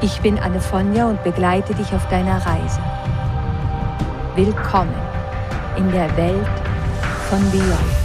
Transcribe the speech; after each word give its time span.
Ich 0.00 0.20
bin 0.20 0.38
Anne 0.38 0.60
Fonja 0.60 1.08
und 1.08 1.24
begleite 1.24 1.74
dich 1.74 1.92
auf 1.92 2.06
deiner 2.08 2.36
Reise. 2.46 2.80
Willkommen 4.36 4.94
in 5.76 5.90
der 5.90 6.16
Welt 6.16 6.46
von 7.28 7.40
Beyond. 7.50 7.98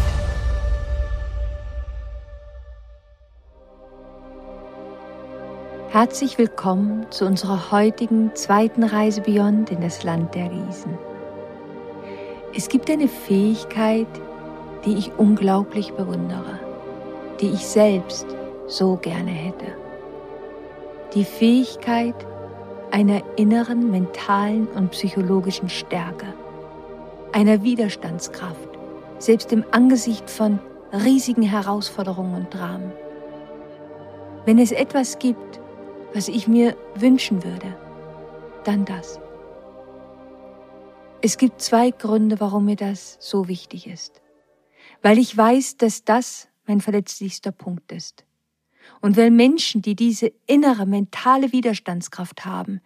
Herzlich 5.90 6.40
willkommen 6.40 7.06
zu 7.12 7.28
unserer 7.28 7.70
heutigen 7.70 8.32
zweiten 8.34 8.84
Reise 8.84 9.22
Beyond 9.22 9.70
in 9.70 9.82
das 9.82 10.04
Land 10.04 10.34
der 10.34 10.50
Riesen. 10.50 10.98
Es 12.56 12.70
gibt 12.70 12.90
eine 12.90 13.08
Fähigkeit, 13.08 14.08
die 14.84 14.98
ich 14.98 15.12
unglaublich 15.20 15.94
bewundere, 15.94 16.60
die 17.40 17.50
ich 17.50 17.68
selbst 17.68 18.26
so 18.66 18.96
gerne 18.96 19.30
hätte 19.30 19.83
die 21.14 21.26
Fähigkeit 21.26 22.16
einer 22.92 23.22
inneren 23.38 23.92
mentalen 23.92 24.68
und 24.68 24.92
psychologischen 24.92 25.70
Stärke, 25.70 26.34
einer 27.32 27.64
Widerstandskraft, 27.64 28.70
selbst 29.20 29.52
im 29.52 29.64
Angesicht 29.72 30.30
von 30.30 30.60
riesigen 30.92 31.44
Herausforderungen 31.44 32.36
und 32.36 32.54
Dramen. 32.54 32.92
Wenn 34.46 34.60
es 34.60 34.72
etwas 34.72 35.20
gibt, 35.20 35.60
was 36.14 36.28
ich 36.28 36.48
mir 36.48 36.76
wünschen 36.96 37.44
würde, 37.44 37.76
dann 38.64 38.86
das. 38.86 39.20
Es 41.22 41.38
gibt 41.38 41.62
zwei 41.62 41.92
Gründe, 41.92 42.40
warum 42.40 42.66
mir 42.66 42.76
das 42.76 43.18
so 43.20 43.48
wichtig 43.48 43.88
ist. 43.88 44.22
Weil 45.02 45.18
ich 45.18 45.36
weiß, 45.36 45.78
dass 45.78 46.04
das 46.04 46.50
mein 46.66 46.82
verletzlichster 46.82 47.52
Punkt 47.52 47.92
ist. 47.92 48.26
Und 49.02 49.18
weil 49.18 49.32
Menschen, 49.32 49.82
die 49.82 49.96
diese 49.96 50.32
innere 50.48 50.86
mentale 50.86 51.52
Widerstandskraft 51.52 52.46
haben, 52.46 52.82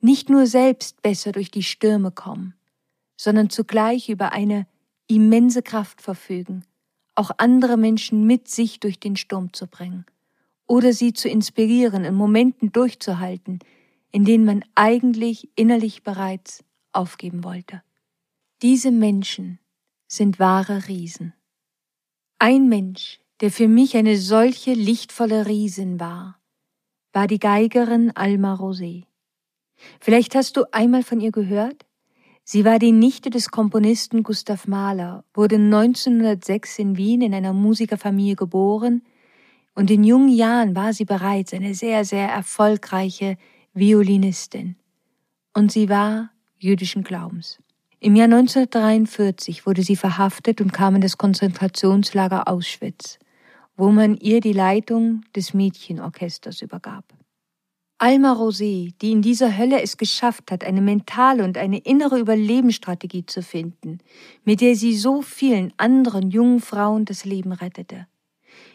nicht 0.00 0.28
nur 0.28 0.46
selbst 0.46 1.02
besser 1.02 1.32
durch 1.32 1.50
die 1.50 1.62
Stürme 1.62 2.10
kommen, 2.10 2.54
sondern 3.16 3.50
zugleich 3.50 4.08
über 4.08 4.32
eine 4.32 4.66
immense 5.06 5.62
Kraft 5.62 6.00
verfügen, 6.00 6.64
auch 7.14 7.30
andere 7.38 7.76
Menschen 7.76 8.26
mit 8.26 8.48
sich 8.48 8.80
durch 8.80 8.98
den 8.98 9.16
Sturm 9.16 9.52
zu 9.52 9.66
bringen 9.66 10.06
oder 10.66 10.92
sie 10.92 11.12
zu 11.12 11.28
inspirieren, 11.28 12.04
in 12.04 12.14
Momenten 12.14 12.72
durchzuhalten, 12.72 13.58
in 14.12 14.24
denen 14.24 14.44
man 14.44 14.64
eigentlich 14.74 15.50
innerlich 15.56 16.02
bereits 16.02 16.64
aufgeben 16.92 17.44
wollte. 17.44 17.82
Diese 18.62 18.90
Menschen 18.90 19.58
sind 20.06 20.38
wahre 20.38 20.88
Riesen. 20.88 21.34
Ein 22.38 22.68
Mensch, 22.68 23.19
der 23.40 23.50
für 23.50 23.68
mich 23.68 23.96
eine 23.96 24.16
solche 24.18 24.74
lichtvolle 24.74 25.46
Riesin 25.46 25.98
war, 25.98 26.38
war 27.12 27.26
die 27.26 27.38
Geigerin 27.38 28.12
Alma 28.14 28.54
Rosé. 28.54 29.04
Vielleicht 29.98 30.34
hast 30.34 30.56
du 30.56 30.64
einmal 30.72 31.02
von 31.02 31.20
ihr 31.20 31.32
gehört? 31.32 31.86
Sie 32.44 32.64
war 32.64 32.78
die 32.78 32.92
Nichte 32.92 33.30
des 33.30 33.50
Komponisten 33.50 34.22
Gustav 34.22 34.66
Mahler, 34.66 35.24
wurde 35.32 35.56
1906 35.56 36.78
in 36.80 36.96
Wien 36.96 37.22
in 37.22 37.34
einer 37.34 37.52
Musikerfamilie 37.52 38.36
geboren 38.36 39.02
und 39.74 39.90
in 39.90 40.04
jungen 40.04 40.28
Jahren 40.28 40.76
war 40.76 40.92
sie 40.92 41.04
bereits 41.04 41.54
eine 41.54 41.74
sehr, 41.74 42.04
sehr 42.04 42.28
erfolgreiche 42.28 43.38
Violinistin. 43.72 44.76
Und 45.54 45.72
sie 45.72 45.88
war 45.88 46.30
jüdischen 46.58 47.04
Glaubens. 47.04 47.58
Im 48.00 48.16
Jahr 48.16 48.26
1943 48.26 49.64
wurde 49.64 49.82
sie 49.82 49.96
verhaftet 49.96 50.60
und 50.60 50.72
kam 50.72 50.96
in 50.96 51.00
das 51.00 51.18
Konzentrationslager 51.18 52.48
Auschwitz 52.48 53.18
wo 53.76 53.90
man 53.90 54.16
ihr 54.16 54.40
die 54.40 54.52
Leitung 54.52 55.22
des 55.34 55.54
Mädchenorchesters 55.54 56.62
übergab. 56.62 57.04
Alma 58.02 58.32
Rosé, 58.32 58.94
die 59.02 59.12
in 59.12 59.20
dieser 59.20 59.58
Hölle 59.58 59.82
es 59.82 59.98
geschafft 59.98 60.50
hat, 60.50 60.64
eine 60.64 60.80
mentale 60.80 61.44
und 61.44 61.58
eine 61.58 61.78
innere 61.80 62.18
Überlebensstrategie 62.18 63.26
zu 63.26 63.42
finden, 63.42 63.98
mit 64.42 64.62
der 64.62 64.74
sie 64.74 64.96
so 64.96 65.20
vielen 65.20 65.74
anderen 65.76 66.30
jungen 66.30 66.60
Frauen 66.60 67.04
das 67.04 67.26
Leben 67.26 67.52
rettete, 67.52 68.06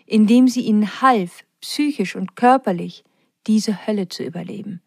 indem 0.06 0.48
sie 0.48 0.62
ihnen 0.62 1.02
half, 1.02 1.44
psychisch 1.60 2.16
und 2.16 2.36
körperlich 2.36 3.04
diese 3.48 3.88
Hölle 3.88 4.10
zu 4.10 4.24
überleben, 4.24 4.84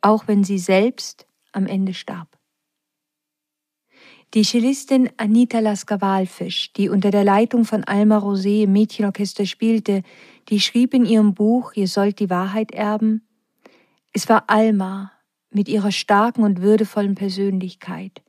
auch 0.00 0.26
wenn 0.26 0.42
sie 0.42 0.58
selbst 0.58 1.26
am 1.52 1.66
Ende 1.66 1.92
starb. 1.92 2.39
Die 4.32 4.44
Cellistin 4.44 5.10
Anita 5.16 5.58
Lasker-Walfisch, 5.58 6.72
die 6.74 6.88
unter 6.88 7.10
der 7.10 7.24
Leitung 7.24 7.64
von 7.64 7.82
Alma 7.82 8.18
Rosé 8.18 8.62
im 8.62 8.72
Mädchenorchester 8.72 9.44
spielte, 9.44 10.04
die 10.48 10.60
schrieb 10.60 10.94
in 10.94 11.04
ihrem 11.04 11.34
Buch 11.34 11.72
Ihr 11.74 11.88
sollt 11.88 12.20
die 12.20 12.30
Wahrheit 12.30 12.70
erben, 12.70 13.26
es 14.12 14.28
war 14.28 14.44
Alma 14.46 15.10
mit 15.50 15.68
ihrer 15.68 15.90
starken 15.90 16.44
und 16.44 16.62
würdevollen 16.62 17.16
Persönlichkeit, 17.16 18.22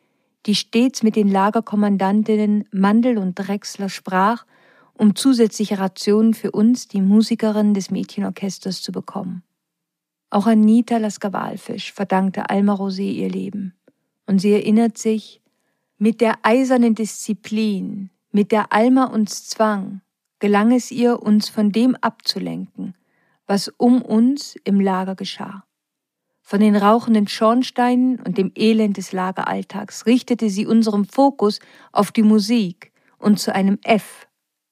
die 0.47 0.55
stets 0.55 1.03
mit 1.03 1.15
den 1.15 1.27
Lagerkommandantinnen 1.27 2.67
Mandel 2.71 3.19
und 3.19 3.35
Drechsler 3.35 3.89
sprach, 3.89 4.47
um 4.93 5.15
zusätzliche 5.15 5.77
Rationen 5.77 6.33
für 6.33 6.49
uns, 6.49 6.87
die 6.87 7.01
Musikerin 7.01 7.75
des 7.75 7.91
Mädchenorchesters, 7.91 8.81
zu 8.81 8.91
bekommen. 8.91 9.43
Auch 10.31 10.47
Anita 10.47 10.97
Lasker-Walfisch 10.97 11.93
verdankte 11.93 12.49
Alma 12.49 12.73
Rosé 12.73 13.11
ihr 13.11 13.29
Leben. 13.29 13.75
Und 14.25 14.39
sie 14.39 14.51
erinnert 14.53 14.97
sich, 14.97 15.40
mit 16.01 16.19
der 16.19 16.39
eisernen 16.41 16.95
Disziplin, 16.95 18.09
mit 18.31 18.51
der 18.51 18.73
Alma 18.73 19.03
uns 19.03 19.47
zwang, 19.47 20.01
gelang 20.39 20.71
es 20.71 20.89
ihr, 20.89 21.21
uns 21.21 21.47
von 21.47 21.71
dem 21.71 21.95
abzulenken, 21.95 22.95
was 23.45 23.67
um 23.77 24.01
uns 24.01 24.55
im 24.63 24.79
Lager 24.79 25.13
geschah. 25.13 25.63
Von 26.41 26.59
den 26.59 26.75
rauchenden 26.75 27.27
Schornsteinen 27.27 28.19
und 28.19 28.39
dem 28.39 28.51
Elend 28.55 28.97
des 28.97 29.11
Lageralltags 29.11 30.07
richtete 30.07 30.49
sie 30.49 30.65
unseren 30.65 31.05
Fokus 31.05 31.59
auf 31.91 32.11
die 32.11 32.23
Musik 32.23 32.91
und 33.19 33.39
zu 33.39 33.53
einem 33.53 33.77
F, 33.83 34.27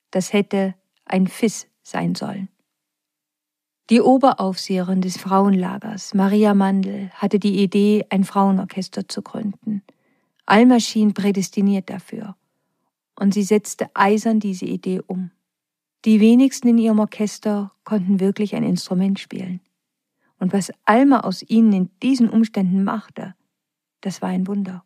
das 0.09 0.33
hätte 0.33 0.73
ein 1.05 1.27
Fiss 1.27 1.67
sein 1.83 2.15
sollen. 2.15 2.49
Die 3.91 4.01
Oberaufseherin 4.01 5.01
des 5.01 5.19
Frauenlagers, 5.19 6.15
Maria 6.15 6.55
Mandel, 6.55 7.11
hatte 7.13 7.37
die 7.37 7.61
Idee, 7.61 8.07
ein 8.09 8.23
Frauenorchester 8.23 9.07
zu 9.07 9.21
gründen– 9.21 9.83
Alma 10.49 10.79
schien 10.79 11.13
prädestiniert 11.13 11.89
dafür, 11.89 12.35
und 13.15 13.33
sie 13.33 13.43
setzte 13.43 13.89
eisern 13.93 14.39
diese 14.39 14.65
Idee 14.65 15.01
um. 15.05 15.31
Die 16.05 16.19
wenigsten 16.19 16.69
in 16.69 16.77
ihrem 16.77 16.99
Orchester 16.99 17.73
konnten 17.83 18.19
wirklich 18.19 18.55
ein 18.55 18.63
Instrument 18.63 19.19
spielen. 19.19 19.59
Und 20.39 20.53
was 20.53 20.71
Alma 20.85 21.19
aus 21.21 21.43
ihnen 21.43 21.73
in 21.73 21.89
diesen 22.01 22.29
Umständen 22.29 22.83
machte, 22.83 23.35
das 24.01 24.21
war 24.21 24.29
ein 24.29 24.47
Wunder. 24.47 24.85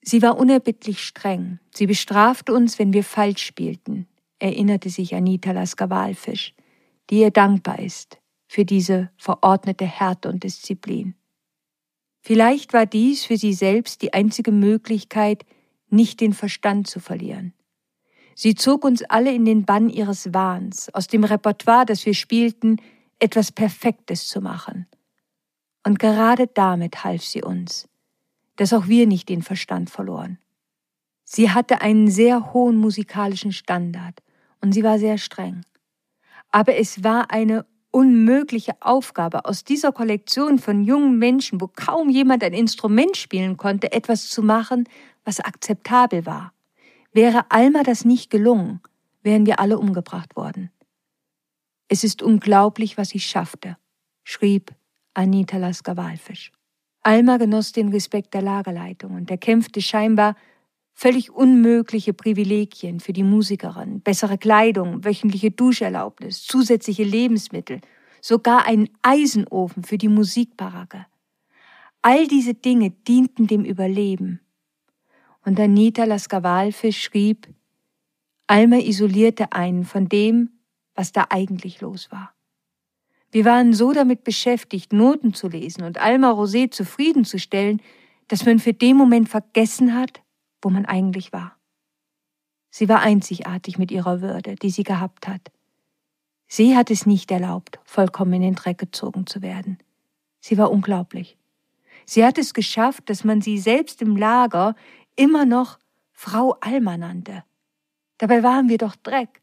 Sie 0.00 0.22
war 0.22 0.38
unerbittlich 0.38 1.04
streng. 1.04 1.58
Sie 1.74 1.86
bestrafte 1.86 2.52
uns, 2.52 2.78
wenn 2.78 2.92
wir 2.92 3.04
falsch 3.04 3.44
spielten, 3.44 4.06
erinnerte 4.38 4.90
sich 4.90 5.14
Anita 5.14 5.52
Lasker-Walfisch, 5.52 6.54
die 7.10 7.20
ihr 7.20 7.30
dankbar 7.30 7.78
ist 7.78 8.18
für 8.48 8.64
diese 8.64 9.10
verordnete 9.16 9.86
Härte 9.86 10.28
und 10.28 10.44
Disziplin. 10.44 11.14
Vielleicht 12.22 12.72
war 12.72 12.86
dies 12.86 13.24
für 13.24 13.36
sie 13.36 13.52
selbst 13.52 14.00
die 14.00 14.14
einzige 14.14 14.52
Möglichkeit, 14.52 15.44
nicht 15.90 16.20
den 16.20 16.32
Verstand 16.32 16.86
zu 16.86 17.00
verlieren. 17.00 17.52
Sie 18.36 18.54
zog 18.54 18.84
uns 18.84 19.02
alle 19.02 19.34
in 19.34 19.44
den 19.44 19.64
Bann 19.64 19.90
ihres 19.90 20.32
Wahns, 20.32 20.88
aus 20.94 21.08
dem 21.08 21.24
Repertoire, 21.24 21.84
das 21.84 22.06
wir 22.06 22.14
spielten, 22.14 22.76
etwas 23.18 23.52
Perfektes 23.52 24.28
zu 24.28 24.40
machen. 24.40 24.86
Und 25.84 25.98
gerade 25.98 26.46
damit 26.46 27.04
half 27.04 27.24
sie 27.24 27.42
uns, 27.42 27.88
dass 28.56 28.72
auch 28.72 28.86
wir 28.86 29.06
nicht 29.06 29.28
den 29.28 29.42
Verstand 29.42 29.90
verloren. 29.90 30.38
Sie 31.24 31.50
hatte 31.50 31.80
einen 31.80 32.08
sehr 32.08 32.52
hohen 32.52 32.76
musikalischen 32.76 33.52
Standard 33.52 34.22
und 34.60 34.72
sie 34.72 34.84
war 34.84 34.98
sehr 34.98 35.18
streng. 35.18 35.62
Aber 36.50 36.76
es 36.76 37.02
war 37.02 37.32
eine 37.32 37.66
unmögliche 37.92 38.72
Aufgabe, 38.80 39.44
aus 39.44 39.62
dieser 39.62 39.92
Kollektion 39.92 40.58
von 40.58 40.82
jungen 40.82 41.18
Menschen, 41.18 41.60
wo 41.60 41.68
kaum 41.68 42.10
jemand 42.10 42.42
ein 42.42 42.54
Instrument 42.54 43.16
spielen 43.16 43.56
konnte, 43.56 43.92
etwas 43.92 44.28
zu 44.28 44.42
machen, 44.42 44.88
was 45.24 45.38
akzeptabel 45.38 46.26
war. 46.26 46.52
Wäre 47.12 47.50
Alma 47.50 47.84
das 47.84 48.04
nicht 48.04 48.30
gelungen, 48.30 48.80
wären 49.22 49.46
wir 49.46 49.60
alle 49.60 49.78
umgebracht 49.78 50.34
worden. 50.34 50.70
Es 51.88 52.02
ist 52.02 52.22
unglaublich, 52.22 52.96
was 52.96 53.10
sie 53.10 53.20
schaffte. 53.20 53.76
schrieb 54.24 54.74
Anita 55.14 55.58
Lasker-Walfisch. 55.58 56.50
Alma 57.02 57.36
genoss 57.36 57.72
den 57.72 57.88
Respekt 57.88 58.32
der 58.32 58.42
Lagerleitung 58.42 59.14
und 59.14 59.30
erkämpfte 59.30 59.82
scheinbar 59.82 60.36
völlig 60.94 61.30
unmögliche 61.30 62.12
Privilegien 62.12 63.00
für 63.00 63.12
die 63.12 63.22
Musikerin, 63.22 64.00
bessere 64.00 64.38
Kleidung, 64.38 65.04
wöchentliche 65.04 65.50
Duscherlaubnis, 65.50 66.44
zusätzliche 66.44 67.04
Lebensmittel, 67.04 67.80
sogar 68.20 68.66
einen 68.66 68.88
Eisenofen 69.02 69.82
für 69.82 69.98
die 69.98 70.08
Musikbaracke. 70.08 71.06
All 72.02 72.26
diese 72.26 72.54
Dinge 72.54 72.90
dienten 72.90 73.46
dem 73.46 73.64
Überleben. 73.64 74.40
Und 75.44 75.58
Anita 75.58 76.04
Lasker-Walfisch 76.04 77.02
schrieb, 77.02 77.48
Alma 78.46 78.76
isolierte 78.76 79.52
einen 79.52 79.84
von 79.84 80.08
dem, 80.08 80.50
was 80.94 81.12
da 81.12 81.26
eigentlich 81.30 81.80
los 81.80 82.10
war. 82.12 82.34
Wir 83.30 83.44
waren 83.44 83.72
so 83.72 83.92
damit 83.92 84.24
beschäftigt, 84.24 84.92
Noten 84.92 85.32
zu 85.32 85.48
lesen 85.48 85.84
und 85.84 85.98
Alma 85.98 86.32
Rosé 86.32 86.70
zufriedenzustellen, 86.70 87.80
dass 88.28 88.44
man 88.44 88.58
für 88.58 88.74
den 88.74 88.96
Moment 88.96 89.28
vergessen 89.28 89.94
hat, 89.94 90.21
wo 90.62 90.70
man 90.70 90.86
eigentlich 90.86 91.32
war. 91.32 91.56
Sie 92.70 92.88
war 92.88 93.00
einzigartig 93.00 93.76
mit 93.76 93.90
ihrer 93.90 94.22
Würde, 94.22 94.54
die 94.54 94.70
sie 94.70 94.84
gehabt 94.84 95.28
hat. 95.28 95.52
Sie 96.46 96.76
hat 96.76 96.90
es 96.90 97.04
nicht 97.04 97.30
erlaubt, 97.30 97.78
vollkommen 97.84 98.32
in 98.34 98.42
den 98.42 98.54
Dreck 98.54 98.78
gezogen 98.78 99.26
zu 99.26 99.42
werden. 99.42 99.78
Sie 100.40 100.56
war 100.56 100.70
unglaublich. 100.70 101.36
Sie 102.06 102.24
hat 102.24 102.38
es 102.38 102.54
geschafft, 102.54 103.10
dass 103.10 103.24
man 103.24 103.42
sie 103.42 103.58
selbst 103.58 104.00
im 104.00 104.16
Lager 104.16 104.74
immer 105.16 105.44
noch 105.44 105.78
Frau 106.12 106.56
Alma 106.60 106.96
nannte. 106.96 107.44
Dabei 108.18 108.42
waren 108.42 108.68
wir 108.68 108.78
doch 108.78 108.96
Dreck. 108.96 109.42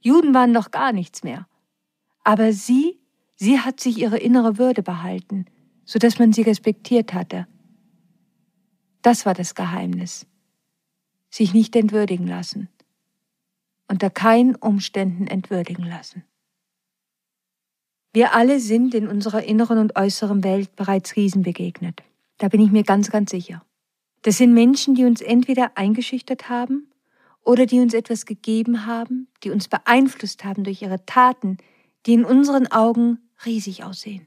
Juden 0.00 0.34
waren 0.34 0.54
doch 0.54 0.70
gar 0.70 0.92
nichts 0.92 1.24
mehr. 1.24 1.48
Aber 2.22 2.52
sie 2.52 2.98
Sie 3.40 3.60
hat 3.60 3.78
sich 3.78 3.98
ihre 3.98 4.18
innere 4.18 4.58
Würde 4.58 4.82
behalten, 4.82 5.46
so 5.84 6.00
dass 6.00 6.18
man 6.18 6.32
sie 6.32 6.42
respektiert 6.42 7.14
hatte. 7.14 7.46
Das 9.00 9.26
war 9.26 9.34
das 9.34 9.54
Geheimnis. 9.54 10.26
Sich 11.30 11.54
nicht 11.54 11.76
entwürdigen 11.76 12.26
lassen. 12.26 12.68
Unter 13.86 14.10
keinen 14.10 14.54
Umständen 14.54 15.26
entwürdigen 15.26 15.84
lassen. 15.84 16.24
Wir 18.12 18.34
alle 18.34 18.58
sind 18.58 18.94
in 18.94 19.06
unserer 19.06 19.42
inneren 19.44 19.78
und 19.78 19.96
äußeren 19.96 20.42
Welt 20.42 20.74
bereits 20.76 21.16
Riesen 21.16 21.42
begegnet. 21.42 22.02
Da 22.38 22.48
bin 22.48 22.60
ich 22.60 22.70
mir 22.70 22.82
ganz, 22.82 23.10
ganz 23.10 23.30
sicher. 23.30 23.64
Das 24.22 24.38
sind 24.38 24.54
Menschen, 24.54 24.94
die 24.94 25.04
uns 25.04 25.20
entweder 25.20 25.76
eingeschüchtert 25.76 26.48
haben 26.48 26.90
oder 27.44 27.66
die 27.66 27.80
uns 27.80 27.94
etwas 27.94 28.26
gegeben 28.26 28.86
haben, 28.86 29.28
die 29.44 29.50
uns 29.50 29.68
beeinflusst 29.68 30.44
haben 30.44 30.64
durch 30.64 30.82
ihre 30.82 31.04
Taten, 31.06 31.58
die 32.06 32.14
in 32.14 32.24
unseren 32.24 32.66
Augen 32.66 33.18
riesig 33.44 33.84
aussehen. 33.84 34.26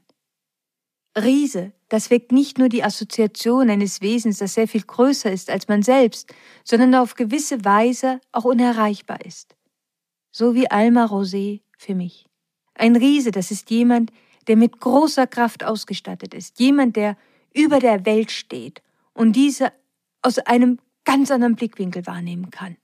Riese, 1.16 1.72
das 1.88 2.10
weckt 2.10 2.32
nicht 2.32 2.58
nur 2.58 2.68
die 2.68 2.84
Assoziation 2.84 3.68
eines 3.68 4.00
Wesens, 4.00 4.38
das 4.38 4.54
sehr 4.54 4.66
viel 4.66 4.82
größer 4.82 5.30
ist 5.30 5.50
als 5.50 5.68
man 5.68 5.82
selbst, 5.82 6.32
sondern 6.64 6.94
auf 6.94 7.14
gewisse 7.14 7.64
Weise 7.64 8.20
auch 8.32 8.44
unerreichbar 8.44 9.24
ist. 9.24 9.54
So 10.30 10.54
wie 10.54 10.70
Alma 10.70 11.04
Rosé 11.04 11.60
für 11.76 11.94
mich. 11.94 12.26
Ein 12.74 12.96
Riese, 12.96 13.30
das 13.30 13.50
ist 13.50 13.70
jemand, 13.70 14.10
der 14.46 14.56
mit 14.56 14.80
großer 14.80 15.26
Kraft 15.26 15.64
ausgestattet 15.64 16.32
ist, 16.32 16.58
jemand, 16.58 16.96
der 16.96 17.18
über 17.54 17.78
der 17.78 18.06
Welt 18.06 18.30
steht 18.30 18.82
und 19.12 19.36
diese 19.36 19.72
aus 20.22 20.38
einem 20.38 20.78
ganz 21.04 21.30
anderen 21.30 21.56
Blickwinkel 21.56 22.06
wahrnehmen 22.06 22.50
kann. 22.50 22.76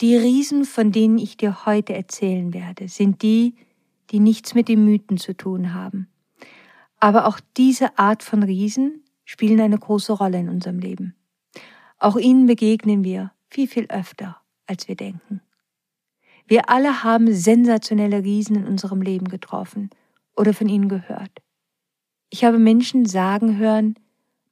Die 0.00 0.16
Riesen, 0.16 0.64
von 0.64 0.92
denen 0.92 1.18
ich 1.18 1.36
dir 1.36 1.66
heute 1.66 1.94
erzählen 1.94 2.54
werde, 2.54 2.88
sind 2.88 3.22
die, 3.22 3.56
die 4.10 4.20
nichts 4.20 4.54
mit 4.54 4.68
den 4.68 4.84
Mythen 4.84 5.18
zu 5.18 5.34
tun 5.34 5.74
haben. 5.74 6.08
Aber 6.98 7.26
auch 7.26 7.40
diese 7.56 7.98
Art 7.98 8.22
von 8.22 8.42
Riesen 8.42 9.04
spielen 9.24 9.60
eine 9.60 9.78
große 9.78 10.12
Rolle 10.12 10.38
in 10.38 10.48
unserem 10.48 10.78
Leben. 10.78 11.14
Auch 11.98 12.16
ihnen 12.16 12.46
begegnen 12.46 13.04
wir 13.04 13.32
viel, 13.48 13.68
viel 13.68 13.86
öfter, 13.88 14.36
als 14.66 14.88
wir 14.88 14.96
denken. 14.96 15.40
Wir 16.46 16.70
alle 16.70 17.02
haben 17.02 17.32
sensationelle 17.32 18.22
Riesen 18.22 18.56
in 18.56 18.66
unserem 18.66 19.02
Leben 19.02 19.28
getroffen 19.28 19.90
oder 20.36 20.54
von 20.54 20.68
ihnen 20.68 20.88
gehört. 20.88 21.42
Ich 22.30 22.44
habe 22.44 22.58
Menschen 22.58 23.06
sagen 23.06 23.56
hören, 23.56 23.98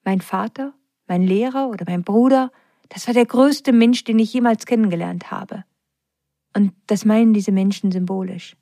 mein 0.04 0.20
Vater, 0.20 0.74
mein 1.06 1.22
Lehrer 1.22 1.68
oder 1.68 1.84
mein 1.86 2.02
Bruder, 2.02 2.50
das 2.88 3.06
war 3.06 3.14
der 3.14 3.26
größte 3.26 3.72
Mensch, 3.72 4.04
den 4.04 4.18
ich 4.18 4.32
jemals 4.32 4.66
kennengelernt 4.66 5.30
habe. 5.30 5.64
Und 6.56 6.72
das 6.86 7.04
meinen 7.04 7.32
diese 7.34 7.52
Menschen 7.52 7.90
symbolisch. 7.90 8.56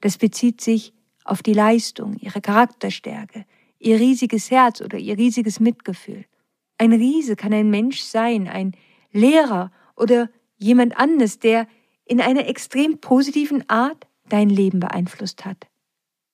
Das 0.00 0.18
bezieht 0.18 0.60
sich 0.60 0.92
auf 1.24 1.42
die 1.42 1.54
Leistung, 1.54 2.16
ihre 2.20 2.40
Charakterstärke, 2.40 3.44
ihr 3.78 3.98
riesiges 3.98 4.50
Herz 4.50 4.80
oder 4.80 4.98
ihr 4.98 5.18
riesiges 5.18 5.58
Mitgefühl. 5.58 6.24
Ein 6.78 6.92
Riese 6.92 7.36
kann 7.36 7.52
ein 7.52 7.70
Mensch 7.70 8.00
sein, 8.00 8.48
ein 8.48 8.72
Lehrer 9.12 9.70
oder 9.96 10.28
jemand 10.56 10.96
anderes, 10.96 11.38
der 11.38 11.66
in 12.04 12.20
einer 12.20 12.46
extrem 12.48 12.98
positiven 12.98 13.68
Art 13.68 14.06
dein 14.28 14.48
Leben 14.48 14.80
beeinflusst 14.80 15.44
hat. 15.44 15.66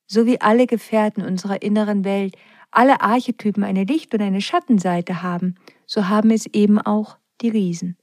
So 0.06 0.26
wie 0.26 0.40
alle 0.40 0.66
Gefährten 0.66 1.24
unserer 1.24 1.62
inneren 1.62 2.04
Welt 2.04 2.36
alle 2.70 3.00
Archetypen 3.00 3.64
eine 3.64 3.84
Licht- 3.84 4.14
und 4.14 4.22
eine 4.22 4.40
Schattenseite 4.40 5.22
haben, 5.22 5.56
so 5.86 6.08
haben 6.08 6.30
es 6.30 6.46
eben 6.46 6.78
auch 6.78 7.18
die 7.40 7.48
Riesen. 7.48 7.96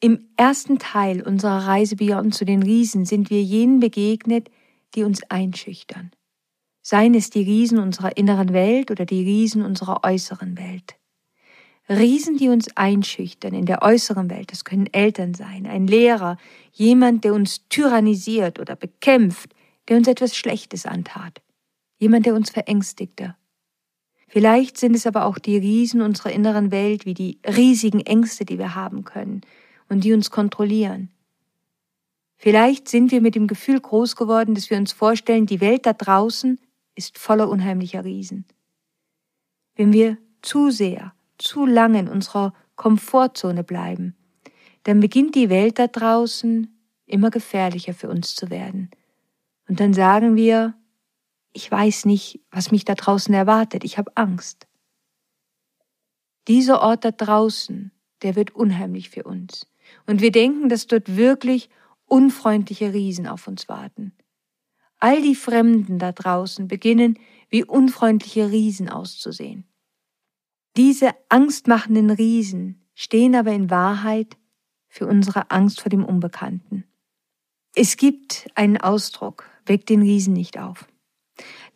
Im 0.00 0.26
ersten 0.36 0.80
Teil 0.80 1.22
unserer 1.22 1.66
Reise 1.66 1.94
Beyond 1.94 2.34
zu 2.34 2.44
den 2.44 2.62
Riesen 2.62 3.04
sind 3.04 3.30
wir 3.30 3.40
jenen 3.40 3.78
begegnet, 3.78 4.50
die 4.94 5.04
uns 5.04 5.22
einschüchtern. 5.28 6.10
Seien 6.82 7.14
es 7.14 7.30
die 7.30 7.42
Riesen 7.42 7.78
unserer 7.78 8.16
inneren 8.16 8.52
Welt 8.52 8.90
oder 8.90 9.06
die 9.06 9.22
Riesen 9.22 9.64
unserer 9.64 10.04
äußeren 10.04 10.58
Welt. 10.58 10.96
Riesen, 11.88 12.36
die 12.36 12.48
uns 12.48 12.68
einschüchtern 12.76 13.54
in 13.54 13.66
der 13.66 13.82
äußeren 13.82 14.30
Welt, 14.30 14.52
das 14.52 14.64
können 14.64 14.92
Eltern 14.92 15.34
sein, 15.34 15.66
ein 15.66 15.86
Lehrer, 15.86 16.36
jemand, 16.72 17.24
der 17.24 17.34
uns 17.34 17.68
tyrannisiert 17.68 18.58
oder 18.58 18.76
bekämpft, 18.76 19.54
der 19.88 19.96
uns 19.96 20.08
etwas 20.08 20.36
Schlechtes 20.36 20.86
antat, 20.86 21.42
jemand, 21.98 22.26
der 22.26 22.34
uns 22.34 22.50
verängstigte. 22.50 23.36
Vielleicht 24.28 24.78
sind 24.78 24.94
es 24.94 25.06
aber 25.06 25.26
auch 25.26 25.38
die 25.38 25.58
Riesen 25.58 26.00
unserer 26.00 26.32
inneren 26.32 26.70
Welt, 26.70 27.04
wie 27.04 27.14
die 27.14 27.38
riesigen 27.46 28.00
Ängste, 28.00 28.44
die 28.44 28.58
wir 28.58 28.74
haben 28.74 29.04
können, 29.04 29.42
und 29.88 30.04
die 30.04 30.14
uns 30.14 30.30
kontrollieren. 30.30 31.11
Vielleicht 32.42 32.88
sind 32.88 33.12
wir 33.12 33.20
mit 33.20 33.36
dem 33.36 33.46
Gefühl 33.46 33.80
groß 33.80 34.16
geworden, 34.16 34.56
dass 34.56 34.68
wir 34.68 34.76
uns 34.76 34.90
vorstellen, 34.90 35.46
die 35.46 35.60
Welt 35.60 35.86
da 35.86 35.92
draußen 35.92 36.58
ist 36.96 37.16
voller 37.16 37.48
unheimlicher 37.48 38.04
Riesen. 38.04 38.46
Wenn 39.76 39.92
wir 39.92 40.18
zu 40.42 40.70
sehr, 40.70 41.14
zu 41.38 41.66
lange 41.66 42.00
in 42.00 42.08
unserer 42.08 42.52
Komfortzone 42.74 43.62
bleiben, 43.62 44.16
dann 44.82 44.98
beginnt 44.98 45.36
die 45.36 45.50
Welt 45.50 45.78
da 45.78 45.86
draußen 45.86 46.76
immer 47.06 47.30
gefährlicher 47.30 47.94
für 47.94 48.08
uns 48.08 48.34
zu 48.34 48.50
werden. 48.50 48.90
Und 49.68 49.78
dann 49.78 49.94
sagen 49.94 50.34
wir, 50.34 50.74
ich 51.52 51.70
weiß 51.70 52.06
nicht, 52.06 52.40
was 52.50 52.72
mich 52.72 52.84
da 52.84 52.96
draußen 52.96 53.32
erwartet, 53.32 53.84
ich 53.84 53.98
habe 53.98 54.10
Angst. 54.16 54.66
Dieser 56.48 56.82
Ort 56.82 57.04
da 57.04 57.12
draußen, 57.12 57.92
der 58.22 58.34
wird 58.34 58.52
unheimlich 58.52 59.10
für 59.10 59.22
uns. 59.22 59.68
Und 60.08 60.20
wir 60.20 60.32
denken, 60.32 60.68
dass 60.68 60.88
dort 60.88 61.16
wirklich 61.16 61.70
unfreundliche 62.12 62.92
Riesen 62.92 63.26
auf 63.26 63.48
uns 63.48 63.70
warten. 63.70 64.12
All 64.98 65.22
die 65.22 65.34
Fremden 65.34 65.98
da 65.98 66.12
draußen 66.12 66.68
beginnen 66.68 67.18
wie 67.48 67.64
unfreundliche 67.64 68.50
Riesen 68.50 68.90
auszusehen. 68.90 69.64
Diese 70.76 71.14
angstmachenden 71.30 72.10
Riesen 72.10 72.84
stehen 72.94 73.34
aber 73.34 73.52
in 73.52 73.70
Wahrheit 73.70 74.36
für 74.88 75.06
unsere 75.06 75.50
Angst 75.50 75.80
vor 75.80 75.88
dem 75.88 76.04
Unbekannten. 76.04 76.84
Es 77.74 77.96
gibt 77.96 78.46
einen 78.56 78.76
Ausdruck, 78.76 79.48
weckt 79.64 79.88
den 79.88 80.02
Riesen 80.02 80.34
nicht 80.34 80.58
auf. 80.58 80.86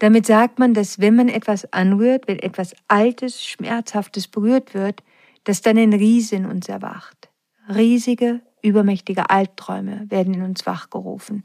Damit 0.00 0.26
sagt 0.26 0.58
man, 0.58 0.74
dass 0.74 0.98
wenn 0.98 1.16
man 1.16 1.30
etwas 1.30 1.72
anrührt, 1.72 2.28
wenn 2.28 2.38
etwas 2.38 2.76
Altes, 2.88 3.42
Schmerzhaftes 3.42 4.28
berührt 4.28 4.74
wird, 4.74 5.02
dass 5.44 5.62
dann 5.62 5.78
ein 5.78 5.94
Riese 5.94 6.36
in 6.36 6.44
uns 6.44 6.68
erwacht 6.68 7.30
riesige, 7.68 8.42
übermächtige 8.62 9.30
Albträume 9.30 10.06
werden 10.10 10.34
in 10.34 10.42
uns 10.42 10.66
wachgerufen 10.66 11.42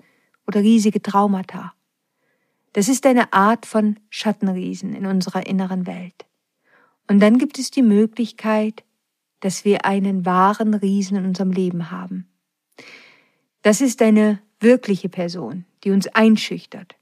oder 0.48 0.62
riesige 0.62 1.02
Traumata. 1.02 1.74
Das 2.74 2.88
ist 2.88 3.06
eine 3.06 3.34
Art 3.34 3.66
von 3.66 4.00
Schattenriesen 4.10 4.94
in 4.94 5.06
unserer 5.06 5.46
inneren 5.46 5.86
Welt. 5.86 6.26
Und 7.08 7.20
dann 7.20 7.38
gibt 7.38 7.60
es 7.60 7.72
die 7.72 7.82
Möglichkeit, 7.82 8.84
dass 9.42 9.66
wir 9.66 9.86
einen 9.86 10.26
wahren 10.26 10.74
Riesen 10.74 11.18
in 11.18 11.26
unserem 11.26 11.52
Leben 11.52 11.92
haben. 11.92 12.28
Das 13.64 13.82
ist 13.82 14.02
eine 14.02 14.40
wirkliche 14.60 15.10
Person, 15.10 15.66
die 15.84 15.92
uns 15.92 16.08
einschüchtert. 16.08 16.96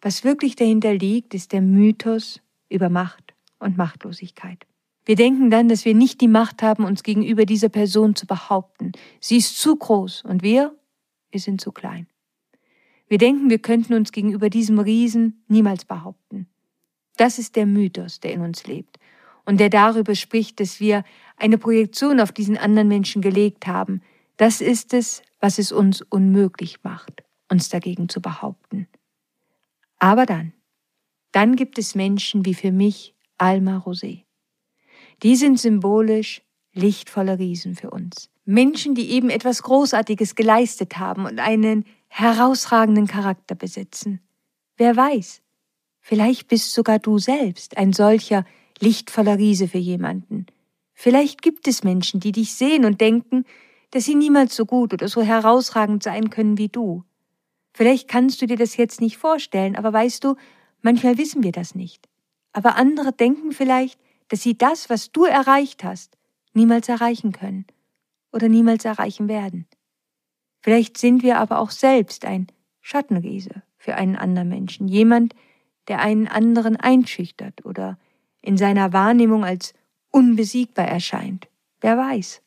Was 0.00 0.24
wirklich 0.24 0.56
dahinter 0.56 0.94
liegt, 0.94 1.34
ist 1.34 1.52
der 1.52 1.62
Mythos 1.62 2.40
über 2.68 2.88
Macht 2.88 3.34
und 3.58 3.76
Machtlosigkeit. 3.76 4.66
Wir 5.06 5.14
denken 5.14 5.50
dann, 5.50 5.68
dass 5.68 5.84
wir 5.84 5.94
nicht 5.94 6.20
die 6.20 6.28
Macht 6.28 6.62
haben, 6.62 6.84
uns 6.84 7.04
gegenüber 7.04 7.46
dieser 7.46 7.68
Person 7.68 8.16
zu 8.16 8.26
behaupten. 8.26 8.90
Sie 9.20 9.36
ist 9.36 9.58
zu 9.58 9.76
groß 9.76 10.24
und 10.24 10.42
wir, 10.42 10.76
wir 11.30 11.40
sind 11.40 11.60
zu 11.60 11.70
klein. 11.70 12.08
Wir 13.06 13.18
denken, 13.18 13.48
wir 13.48 13.60
könnten 13.60 13.94
uns 13.94 14.10
gegenüber 14.10 14.50
diesem 14.50 14.80
Riesen 14.80 15.44
niemals 15.46 15.84
behaupten. 15.84 16.48
Das 17.16 17.38
ist 17.38 17.54
der 17.54 17.66
Mythos, 17.66 18.18
der 18.18 18.32
in 18.32 18.40
uns 18.40 18.66
lebt 18.66 18.98
und 19.44 19.60
der 19.60 19.70
darüber 19.70 20.16
spricht, 20.16 20.58
dass 20.58 20.80
wir 20.80 21.04
eine 21.36 21.56
Projektion 21.56 22.18
auf 22.18 22.32
diesen 22.32 22.58
anderen 22.58 22.88
Menschen 22.88 23.22
gelegt 23.22 23.68
haben. 23.68 24.02
Das 24.36 24.60
ist 24.60 24.92
es, 24.92 25.22
was 25.38 25.60
es 25.60 25.70
uns 25.70 26.02
unmöglich 26.02 26.82
macht, 26.82 27.22
uns 27.48 27.68
dagegen 27.68 28.08
zu 28.08 28.20
behaupten. 28.20 28.88
Aber 30.00 30.26
dann, 30.26 30.52
dann 31.30 31.54
gibt 31.54 31.78
es 31.78 31.94
Menschen 31.94 32.44
wie 32.44 32.54
für 32.54 32.72
mich 32.72 33.14
Alma 33.38 33.78
Rosé. 33.78 34.25
Die 35.22 35.36
sind 35.36 35.58
symbolisch 35.58 36.42
lichtvolle 36.72 37.38
Riesen 37.38 37.74
für 37.74 37.90
uns. 37.90 38.28
Menschen, 38.44 38.94
die 38.94 39.10
eben 39.10 39.30
etwas 39.30 39.62
Großartiges 39.62 40.34
geleistet 40.34 40.98
haben 40.98 41.24
und 41.24 41.40
einen 41.40 41.84
herausragenden 42.08 43.06
Charakter 43.06 43.54
besitzen. 43.54 44.20
Wer 44.76 44.96
weiß, 44.96 45.42
vielleicht 46.00 46.48
bist 46.48 46.72
sogar 46.72 46.98
du 46.98 47.18
selbst 47.18 47.76
ein 47.76 47.92
solcher 47.92 48.44
lichtvoller 48.78 49.38
Riese 49.38 49.68
für 49.68 49.78
jemanden. 49.78 50.46
Vielleicht 50.92 51.42
gibt 51.42 51.66
es 51.66 51.82
Menschen, 51.82 52.20
die 52.20 52.32
dich 52.32 52.54
sehen 52.54 52.84
und 52.84 53.00
denken, 53.00 53.44
dass 53.90 54.04
sie 54.04 54.14
niemals 54.14 54.54
so 54.54 54.66
gut 54.66 54.92
oder 54.92 55.08
so 55.08 55.22
herausragend 55.22 56.02
sein 56.02 56.30
können 56.30 56.58
wie 56.58 56.68
du. 56.68 57.04
Vielleicht 57.72 58.08
kannst 58.08 58.40
du 58.40 58.46
dir 58.46 58.56
das 58.56 58.76
jetzt 58.76 59.00
nicht 59.00 59.16
vorstellen, 59.16 59.76
aber 59.76 59.92
weißt 59.92 60.24
du, 60.24 60.36
manchmal 60.82 61.18
wissen 61.18 61.42
wir 61.42 61.52
das 61.52 61.74
nicht. 61.74 62.08
Aber 62.52 62.76
andere 62.76 63.12
denken 63.12 63.52
vielleicht, 63.52 63.98
dass 64.28 64.42
sie 64.42 64.56
das, 64.56 64.90
was 64.90 65.12
du 65.12 65.24
erreicht 65.24 65.84
hast, 65.84 66.16
niemals 66.52 66.88
erreichen 66.88 67.32
können 67.32 67.66
oder 68.32 68.48
niemals 68.48 68.84
erreichen 68.84 69.28
werden. 69.28 69.66
Vielleicht 70.60 70.98
sind 70.98 71.22
wir 71.22 71.38
aber 71.38 71.58
auch 71.58 71.70
selbst 71.70 72.24
ein 72.24 72.48
Schattenriese 72.80 73.62
für 73.78 73.94
einen 73.94 74.16
anderen 74.16 74.48
Menschen, 74.48 74.88
jemand, 74.88 75.34
der 75.88 76.00
einen 76.00 76.26
anderen 76.26 76.76
einschüchtert 76.76 77.64
oder 77.64 77.98
in 78.42 78.56
seiner 78.56 78.92
Wahrnehmung 78.92 79.44
als 79.44 79.74
unbesiegbar 80.10 80.86
erscheint. 80.86 81.48
Wer 81.80 81.96
weiß. 81.96 82.42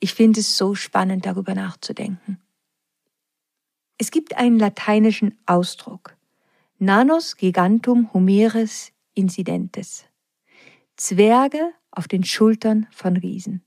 Ich 0.00 0.14
finde 0.14 0.40
es 0.40 0.56
so 0.56 0.74
spannend, 0.74 1.24
darüber 1.24 1.54
nachzudenken. 1.54 2.38
Es 3.98 4.10
gibt 4.10 4.36
einen 4.36 4.58
lateinischen 4.58 5.38
Ausdruck. 5.46 6.16
Nanos 6.78 7.36
gigantum 7.36 8.12
humeris 8.12 8.92
incidentes. 9.14 10.04
Zwerge 10.96 11.72
auf 11.90 12.08
den 12.08 12.24
Schultern 12.24 12.86
von 12.90 13.18
Riesen. 13.18 13.62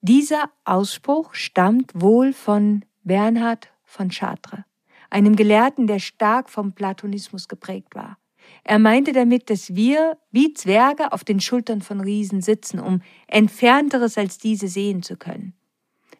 Dieser 0.00 0.50
Ausspruch 0.64 1.34
stammt 1.34 1.92
wohl 1.94 2.32
von 2.32 2.84
Bernhard 3.04 3.68
von 3.84 4.10
Chartres, 4.10 4.64
einem 5.08 5.36
Gelehrten, 5.36 5.86
der 5.86 6.00
stark 6.00 6.50
vom 6.50 6.72
Platonismus 6.72 7.46
geprägt 7.46 7.94
war. 7.94 8.18
Er 8.64 8.80
meinte 8.80 9.12
damit, 9.12 9.50
dass 9.50 9.76
wir 9.76 10.18
wie 10.32 10.52
Zwerge 10.52 11.12
auf 11.12 11.22
den 11.22 11.38
Schultern 11.38 11.80
von 11.80 12.00
Riesen 12.00 12.40
sitzen, 12.40 12.80
um 12.80 13.02
entfernteres 13.28 14.18
als 14.18 14.38
diese 14.38 14.66
sehen 14.66 15.04
zu 15.04 15.16
können. 15.16 15.54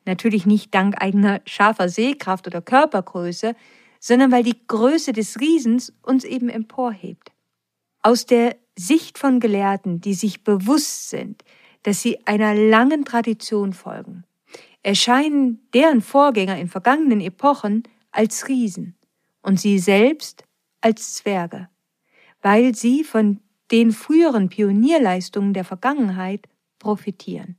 Natürlich 0.05 0.47
nicht 0.47 0.73
dank 0.73 1.03
eigener 1.03 1.41
scharfer 1.47 1.89
Sehkraft 1.89 2.47
oder 2.47 2.63
Körpergröße, 2.63 3.57
sondern 3.99 4.31
weil 4.31 4.45
die 4.45 4.67
Größe 4.69 5.13
des 5.13 5.41
Riesens 5.41 5.93
uns 6.03 6.23
eben 6.23 6.49
emporhebt. 6.49 7.32
Aus 8.03 8.27
der 8.27 8.57
Sicht 8.77 9.17
von 9.17 9.39
Gelehrten, 9.39 10.01
die 10.01 10.15
sich 10.15 10.43
bewusst 10.43 11.11
sind, 11.11 11.45
dass 11.85 12.03
sie 12.03 12.27
einer 12.27 12.55
langen 12.55 13.05
Tradition 13.05 13.73
folgen, 13.73 14.25
erscheinen 14.83 15.61
deren 15.73 16.01
Vorgänger 16.01 16.59
in 16.59 16.69
vergangenen 16.69 17.21
Epochen 17.21 17.85
als 18.11 18.49
Riesen 18.49 18.97
und 19.43 19.61
sie 19.61 19.79
selbst 19.79 20.45
als 20.81 21.15
Zwerge, 21.15 21.69
weil 22.41 22.75
sie 22.75 23.05
von 23.05 23.41
den 23.71 23.93
früheren 23.93 24.49
Pionierleistungen 24.49 25.55
der 25.55 25.65
Vergangenheit 25.65 26.49
profitieren, 26.81 27.57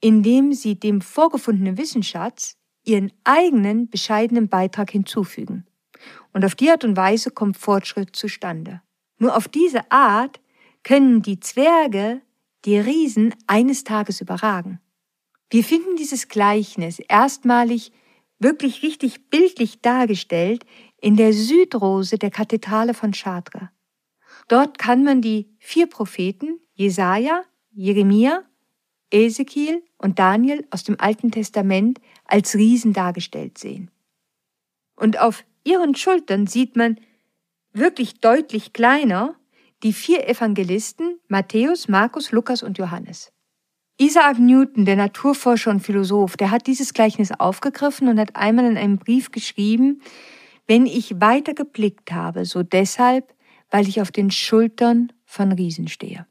indem 0.00 0.52
sie 0.52 0.78
dem 0.78 1.00
vorgefundenen 1.00 1.78
Wissensschatz 1.78 2.56
ihren 2.84 3.12
eigenen 3.22 3.88
bescheidenen 3.88 4.48
Beitrag 4.48 4.90
hinzufügen. 4.90 5.64
Und 6.32 6.44
auf 6.44 6.56
die 6.56 6.70
Art 6.70 6.84
und 6.84 6.96
Weise 6.96 7.30
kommt 7.30 7.56
Fortschritt 7.56 8.16
zustande. 8.16 8.82
Nur 9.22 9.36
auf 9.36 9.46
diese 9.46 9.88
Art 9.92 10.40
können 10.82 11.22
die 11.22 11.38
Zwerge 11.38 12.22
die 12.64 12.76
Riesen 12.76 13.32
eines 13.46 13.84
Tages 13.84 14.20
überragen. 14.20 14.80
Wir 15.48 15.62
finden 15.62 15.94
dieses 15.94 16.26
Gleichnis 16.26 16.98
erstmalig 16.98 17.92
wirklich 18.40 18.82
richtig 18.82 19.30
bildlich 19.30 19.80
dargestellt 19.80 20.66
in 21.00 21.14
der 21.14 21.32
Südrose 21.32 22.18
der 22.18 22.32
Kathedrale 22.32 22.94
von 22.94 23.12
Chartres. 23.12 23.68
Dort 24.48 24.78
kann 24.78 25.04
man 25.04 25.22
die 25.22 25.54
vier 25.60 25.86
Propheten 25.86 26.58
Jesaja, 26.72 27.44
Jeremia, 27.70 28.42
Ezekiel 29.12 29.84
und 29.98 30.18
Daniel 30.18 30.66
aus 30.70 30.82
dem 30.82 30.98
Alten 30.98 31.30
Testament 31.30 32.00
als 32.24 32.56
Riesen 32.56 32.92
dargestellt 32.92 33.56
sehen. 33.56 33.88
Und 34.96 35.20
auf 35.20 35.44
ihren 35.62 35.94
Schultern 35.94 36.48
sieht 36.48 36.74
man 36.74 36.98
wirklich 37.72 38.20
deutlich 38.20 38.72
kleiner 38.72 39.36
die 39.82 39.92
vier 39.92 40.28
Evangelisten 40.28 41.18
Matthäus, 41.28 41.88
Markus, 41.88 42.30
Lukas 42.30 42.62
und 42.62 42.78
Johannes. 42.78 43.32
Isaac 43.98 44.38
Newton, 44.38 44.84
der 44.84 44.96
Naturforscher 44.96 45.70
und 45.70 45.80
Philosoph, 45.80 46.36
der 46.36 46.50
hat 46.50 46.66
dieses 46.66 46.94
Gleichnis 46.94 47.30
aufgegriffen 47.30 48.08
und 48.08 48.18
hat 48.18 48.36
einmal 48.36 48.64
in 48.64 48.76
einem 48.76 48.98
Brief 48.98 49.30
geschrieben, 49.30 50.02
wenn 50.66 50.86
ich 50.86 51.20
weiter 51.20 51.54
geblickt 51.54 52.12
habe, 52.12 52.44
so 52.44 52.62
deshalb, 52.62 53.34
weil 53.70 53.88
ich 53.88 54.00
auf 54.00 54.10
den 54.10 54.30
Schultern 54.30 55.12
von 55.24 55.52
Riesen 55.52 55.88
stehe. 55.88 56.26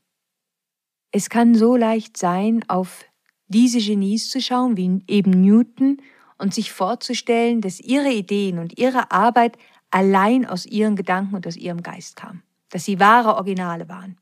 Es 1.11 1.29
kann 1.29 1.55
so 1.55 1.75
leicht 1.75 2.17
sein, 2.17 2.63
auf 2.67 3.05
diese 3.47 3.79
Genies 3.79 4.29
zu 4.29 4.41
schauen, 4.41 4.77
wie 4.77 5.03
eben 5.07 5.31
Newton, 5.31 5.97
und 6.41 6.55
sich 6.55 6.71
vorzustellen, 6.71 7.61
dass 7.61 7.79
ihre 7.79 8.11
Ideen 8.11 8.57
und 8.57 8.79
ihre 8.79 9.11
Arbeit 9.11 9.57
allein 9.91 10.45
aus 10.45 10.65
ihren 10.65 10.95
Gedanken 10.95 11.35
und 11.35 11.45
aus 11.45 11.57
ihrem 11.57 11.83
Geist 11.83 12.15
kam, 12.15 12.41
dass 12.69 12.85
sie 12.85 12.99
wahre 12.99 13.35
Originale 13.35 13.87
waren. 13.89 14.17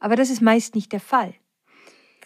Aber 0.00 0.16
das 0.16 0.30
ist 0.30 0.40
meist 0.40 0.74
nicht 0.74 0.92
der 0.92 1.00
Fall. 1.00 1.34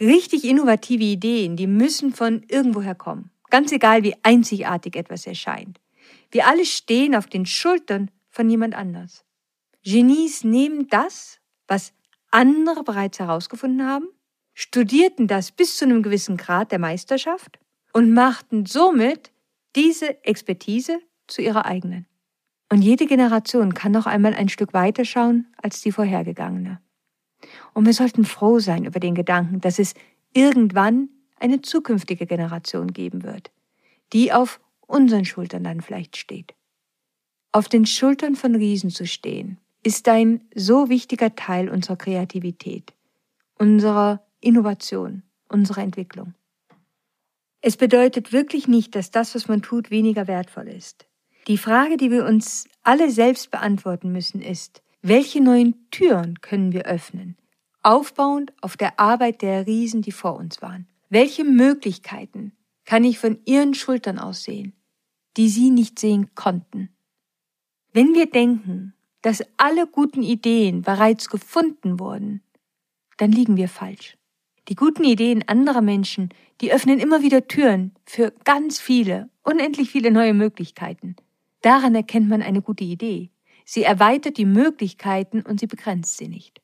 Richtig 0.01 0.45
innovative 0.45 1.03
Ideen, 1.03 1.57
die 1.57 1.67
müssen 1.67 2.13
von 2.13 2.45
irgendwoher 2.49 2.95
kommen, 2.95 3.31
ganz 3.51 3.73
egal 3.73 4.05
wie 4.05 4.15
einzigartig 4.23 4.95
etwas 4.95 5.27
erscheint. 5.27 5.81
Wir 6.31 6.47
alle 6.47 6.65
stehen 6.65 7.17
auf 7.17 7.27
den 7.27 7.47
Schultern 7.47 8.11
von 8.31 8.49
jemand 8.49 8.75
anders. 8.75 9.25
Genies 9.83 10.45
nehmen 10.45 10.89
das, 10.89 11.41
was 11.67 11.93
andere 12.31 12.85
bereits 12.85 13.19
herausgefunden 13.19 13.87
haben, 13.87 14.09
studierten 14.55 15.27
das 15.27 15.51
bis 15.53 15.77
zu 15.77 15.85
einem 15.85 16.03
gewissen 16.03 16.37
Grad 16.37 16.73
der 16.73 16.79
Meisterschaft 16.79 17.59
und 17.93 18.13
machten 18.13 18.67
somit 18.67 19.33
diese 19.77 20.25
Expertise 20.25 21.01
zu 21.27 21.43
ihrer 21.43 21.65
eigenen. 21.65 22.07
Und 22.71 22.83
jede 22.83 23.07
Generation 23.07 23.73
kann 23.75 23.93
noch 23.93 24.07
einmal 24.07 24.35
ein 24.35 24.49
Stück 24.49 24.75
weiter 24.75 25.05
schauen 25.05 25.47
als 25.63 25.81
die 25.81 25.93
vorhergegangene. 25.93 26.81
Und 27.73 27.87
wir 27.87 27.95
sollten 27.95 28.25
froh 28.25 28.59
sein 28.59 28.85
über 28.85 29.01
den 29.01 29.15
Gedanken, 29.15 29.61
dass 29.61 29.79
es 29.79 29.95
irgendwann 30.35 31.09
eine 31.39 31.63
zukünftige 31.63 32.27
Generation 32.27 32.93
geben 32.93 33.23
wird, 33.23 33.51
die 34.13 34.33
auf 34.33 34.61
unseren 34.87 35.25
Schultern 35.25 35.65
dann 35.65 35.81
vielleicht 35.81 36.17
steht. 36.17 36.55
Auf 37.53 37.69
den 37.69 37.87
Schultern 37.87 38.37
von 38.37 38.55
Riesen 38.55 38.91
zu 38.91 39.07
stehen, 39.07 39.59
ist 39.83 40.09
ein 40.09 40.43
so 40.55 40.89
wichtiger 40.89 41.35
Teil 41.35 41.71
unserer 41.71 41.97
Kreativität, 41.97 42.93
unserer 43.59 44.27
Innovation, 44.41 45.23
unserer 45.49 45.83
Entwicklung. 45.83 46.35
Es 47.61 47.77
bedeutet 47.77 48.33
wirklich 48.33 48.69
nicht, 48.69 48.95
dass 48.95 49.11
das, 49.11 49.35
was 49.35 49.49
man 49.49 49.63
tut, 49.63 49.91
weniger 49.91 50.27
wertvoll 50.27 50.69
ist. 50.69 51.08
Die 51.49 51.57
Frage, 51.57 51.97
die 51.97 52.11
wir 52.11 52.27
uns 52.27 52.69
alle 52.83 53.11
selbst 53.11 53.51
beantworten 53.51 54.13
müssen, 54.13 54.43
ist, 54.43 54.83
welche 55.01 55.41
neuen 55.41 55.89
Türen 55.91 56.43
können 56.43 56.73
wir 56.73 56.85
öffnen, 56.85 57.39
aufbauend 57.83 58.53
auf 58.61 58.77
der 58.77 59.01
Arbeit 59.01 59.41
der 59.41 59.67
Riesen, 59.67 60.03
die 60.03 60.13
vor 60.13 60.37
uns 60.37 60.61
waren? 60.61 60.87
Welche 61.09 61.45
Möglichkeiten 61.45 62.53
kann 62.85 63.03
ich 63.03 63.19
von 63.19 63.39
ihren 63.47 63.73
Schultern 63.73 64.19
aus 64.19 64.45
sehen, 64.45 64.75
die 65.39 65.49
sie 65.49 65.71
nicht 65.71 65.99
sehen 65.99 66.35
konnten? 66.35 66.91
Wenn 67.95 68.15
wir 68.15 68.27
denken, 68.27 68.93
dass 69.23 69.43
alle 69.57 69.87
guten 69.87 70.23
Ideen 70.23 70.83
bereits 70.83 71.31
gefunden 71.31 71.99
wurden, 71.99 72.43
dann 73.17 73.33
liegen 73.33 73.57
wir 73.57 73.71
falsch. 73.71 74.19
Die 74.69 74.75
guten 74.75 75.05
Ideen 75.05 75.49
anderer 75.49 75.81
Menschen, 75.81 76.29
die 76.61 76.75
öffnen 76.75 76.99
immer 76.99 77.23
wieder 77.23 77.49
Türen 77.49 77.95
für 78.05 78.35
ganz 78.45 78.81
viele, 78.81 79.31
unendlich 79.43 79.91
viele 79.91 80.11
neue 80.11 80.35
Möglichkeiten. 80.35 81.17
Daran 81.61 81.95
erkennt 81.95 82.29
man 82.29 82.43
eine 82.43 82.63
gute 82.63 82.85
Idee. 82.85 83.31
Sie 83.65 83.83
erweitert 83.83 84.37
die 84.37 84.47
Möglichkeiten 84.47 85.43
und 85.43 85.61
sie 85.61 85.67
begrenzt 85.67 86.17
sie 86.17 86.29
nicht. 86.29 86.61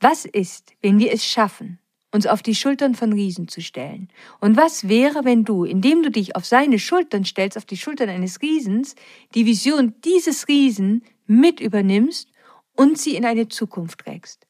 Was 0.00 0.24
ist, 0.24 0.72
wenn 0.82 0.98
wir 0.98 1.12
es 1.12 1.24
schaffen, 1.24 1.78
uns 2.12 2.26
auf 2.26 2.42
die 2.42 2.54
Schultern 2.54 2.94
von 2.94 3.12
Riesen 3.12 3.48
zu 3.48 3.60
stellen. 3.60 4.08
Und 4.40 4.56
was 4.56 4.88
wäre, 4.88 5.24
wenn 5.24 5.44
du, 5.44 5.64
indem 5.64 6.02
du 6.02 6.10
dich 6.10 6.36
auf 6.36 6.46
seine 6.46 6.78
Schultern 6.78 7.24
stellst, 7.24 7.56
auf 7.58 7.66
die 7.66 7.76
Schultern 7.76 8.08
eines 8.08 8.40
Riesens, 8.40 8.94
die 9.34 9.46
Vision 9.46 9.94
dieses 10.04 10.48
Riesen 10.48 11.04
mit 11.26 11.60
übernimmst 11.60 12.30
und 12.74 12.98
sie 12.98 13.14
in 13.14 13.24
eine 13.24 13.48
Zukunft 13.48 14.00
trägst? 14.00 14.46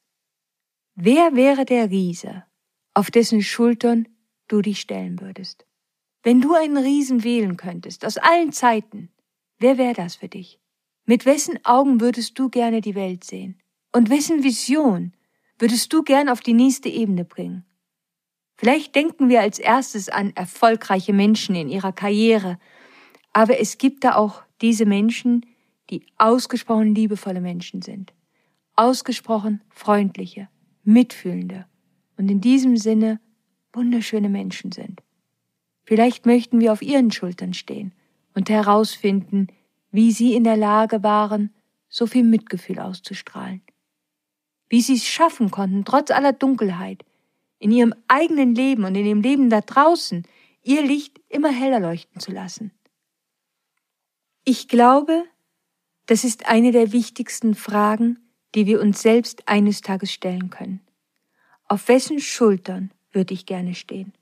Wer 0.95 1.35
wäre 1.35 1.65
der 1.65 1.89
Riese, 1.89 2.43
auf 2.93 3.11
dessen 3.11 3.41
Schultern 3.41 4.07
du 4.47 4.61
dich 4.61 4.79
stellen 4.79 5.19
würdest? 5.19 5.65
Wenn 6.23 6.41
du 6.41 6.53
einen 6.53 6.77
Riesen 6.77 7.23
wählen 7.23 7.57
könntest, 7.57 8.05
aus 8.05 8.17
allen 8.17 8.51
Zeiten, 8.51 9.09
wer 9.59 9.77
wäre 9.77 9.93
das 9.93 10.15
für 10.15 10.27
dich? 10.27 10.59
Mit 11.05 11.25
wessen 11.25 11.59
Augen 11.63 12.01
würdest 12.01 12.37
du 12.39 12.49
gerne 12.49 12.81
die 12.81 12.95
Welt 12.95 13.23
sehen? 13.23 13.59
Und 13.91 14.09
wessen 14.09 14.43
Vision 14.43 15.13
würdest 15.57 15.91
du 15.91 16.03
gern 16.03 16.29
auf 16.29 16.41
die 16.41 16.53
nächste 16.53 16.89
Ebene 16.89 17.25
bringen? 17.25 17.65
Vielleicht 18.57 18.93
denken 18.95 19.29
wir 19.29 19.41
als 19.41 19.57
erstes 19.57 20.09
an 20.09 20.33
erfolgreiche 20.35 21.13
Menschen 21.13 21.55
in 21.55 21.69
ihrer 21.69 21.91
Karriere, 21.91 22.59
aber 23.33 23.59
es 23.59 23.77
gibt 23.77 24.03
da 24.03 24.15
auch 24.15 24.43
diese 24.61 24.85
Menschen, 24.85 25.45
die 25.89 26.05
ausgesprochen 26.17 26.93
liebevolle 26.93 27.41
Menschen 27.41 27.81
sind, 27.81 28.13
ausgesprochen 28.75 29.63
freundliche, 29.69 30.49
mitfühlende 30.83 31.65
und 32.17 32.29
in 32.29 32.41
diesem 32.41 32.77
Sinne 32.77 33.19
wunderschöne 33.73 34.29
Menschen 34.29 34.71
sind. 34.71 35.01
Vielleicht 35.83 36.25
möchten 36.25 36.59
wir 36.59 36.71
auf 36.71 36.81
ihren 36.81 37.11
Schultern 37.11 37.53
stehen 37.53 37.93
und 38.33 38.49
herausfinden, 38.49 39.47
wie 39.91 40.11
sie 40.11 40.35
in 40.35 40.43
der 40.43 40.57
Lage 40.57 41.03
waren, 41.03 41.53
so 41.87 42.05
viel 42.05 42.23
Mitgefühl 42.23 42.79
auszustrahlen 42.79 43.61
wie 44.69 44.81
sie 44.81 44.95
es 44.95 45.05
schaffen 45.05 45.51
konnten, 45.51 45.83
trotz 45.83 46.11
aller 46.11 46.33
Dunkelheit, 46.33 47.03
in 47.57 47.71
ihrem 47.71 47.93
eigenen 48.07 48.55
Leben 48.55 48.85
und 48.85 48.95
in 48.95 49.03
dem 49.03 49.21
Leben 49.21 49.49
da 49.49 49.61
draußen, 49.61 50.25
ihr 50.63 50.83
Licht 50.83 51.19
immer 51.27 51.51
heller 51.51 51.79
leuchten 51.79 52.21
zu 52.21 52.31
lassen. 52.31 52.71
Ich 54.45 54.67
glaube, 54.67 55.25
das 56.05 56.23
ist 56.23 56.47
eine 56.47 56.71
der 56.71 56.91
wichtigsten 56.91 57.55
Fragen, 57.55 58.19
die 58.55 58.65
wir 58.65 58.79
uns 58.79 59.01
selbst 59.01 59.47
eines 59.47 59.81
Tages 59.81 60.11
stellen 60.11 60.49
können. 60.49 60.81
Auf 61.65 61.87
wessen 61.87 62.19
Schultern 62.19 62.91
würde 63.11 63.33
ich 63.33 63.45
gerne 63.45 63.75
stehen? 63.75 64.13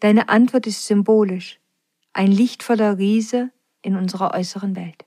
Deine 0.00 0.28
Antwort 0.28 0.66
ist 0.66 0.86
symbolisch, 0.86 1.58
ein 2.12 2.30
lichtvoller 2.30 2.98
Riese 2.98 3.50
in 3.82 3.96
unserer 3.96 4.34
äußeren 4.34 4.76
Welt. 4.76 5.04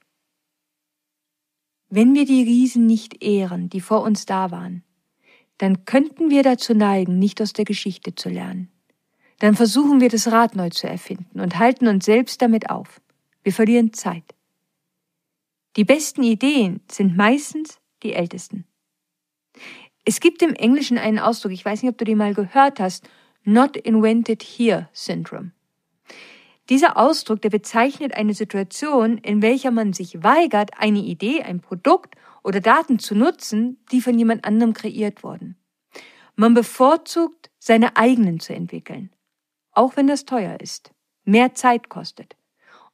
Wenn 1.89 2.15
wir 2.15 2.25
die 2.25 2.43
Riesen 2.43 2.87
nicht 2.87 3.23
ehren, 3.23 3.69
die 3.69 3.81
vor 3.81 4.01
uns 4.01 4.25
da 4.25 4.51
waren, 4.51 4.83
dann 5.57 5.85
könnten 5.85 6.29
wir 6.29 6.43
dazu 6.43 6.73
neigen, 6.73 7.19
nicht 7.19 7.41
aus 7.41 7.53
der 7.53 7.65
Geschichte 7.65 8.15
zu 8.15 8.29
lernen. 8.29 8.69
Dann 9.39 9.55
versuchen 9.55 10.01
wir 10.01 10.09
das 10.09 10.31
Rad 10.31 10.55
neu 10.55 10.69
zu 10.69 10.87
erfinden 10.87 11.39
und 11.39 11.59
halten 11.59 11.87
uns 11.87 12.05
selbst 12.05 12.41
damit 12.41 12.69
auf. 12.69 13.01
Wir 13.43 13.53
verlieren 13.53 13.93
Zeit. 13.93 14.23
Die 15.75 15.83
besten 15.83 16.23
Ideen 16.23 16.81
sind 16.89 17.15
meistens 17.15 17.79
die 18.01 18.13
ältesten. 18.13 18.65
Es 20.05 20.19
gibt 20.19 20.41
im 20.41 20.53
Englischen 20.53 20.97
einen 20.97 21.19
Ausdruck, 21.19 21.51
ich 21.51 21.65
weiß 21.65 21.81
nicht, 21.81 21.91
ob 21.91 21.97
du 21.97 22.05
den 22.05 22.17
mal 22.17 22.33
gehört 22.33 22.79
hast, 22.79 23.07
Not 23.43 23.77
Invented 23.77 24.43
Here 24.43 24.89
Syndrome. 24.93 25.51
Dieser 26.69 26.97
Ausdruck, 26.97 27.41
der 27.41 27.49
bezeichnet 27.51 28.15
eine 28.15 28.33
Situation, 28.33 29.19
in 29.19 29.41
welcher 29.41 29.71
man 29.71 29.93
sich 29.93 30.23
weigert, 30.23 30.71
eine 30.77 30.99
Idee, 30.99 31.43
ein 31.43 31.59
Produkt 31.59 32.15
oder 32.43 32.59
Daten 32.59 32.97
zu 32.97 33.15
nutzen, 33.15 33.83
die 33.91 34.01
von 34.01 34.17
jemand 34.17 34.45
anderem 34.45 34.73
kreiert 34.73 35.23
wurden. 35.23 35.57
Man 36.35 36.53
bevorzugt, 36.53 37.51
seine 37.59 37.95
eigenen 37.97 38.39
zu 38.39 38.53
entwickeln, 38.53 39.11
auch 39.71 39.95
wenn 39.95 40.07
das 40.07 40.25
teuer 40.25 40.59
ist, 40.59 40.91
mehr 41.23 41.53
Zeit 41.53 41.89
kostet 41.89 42.35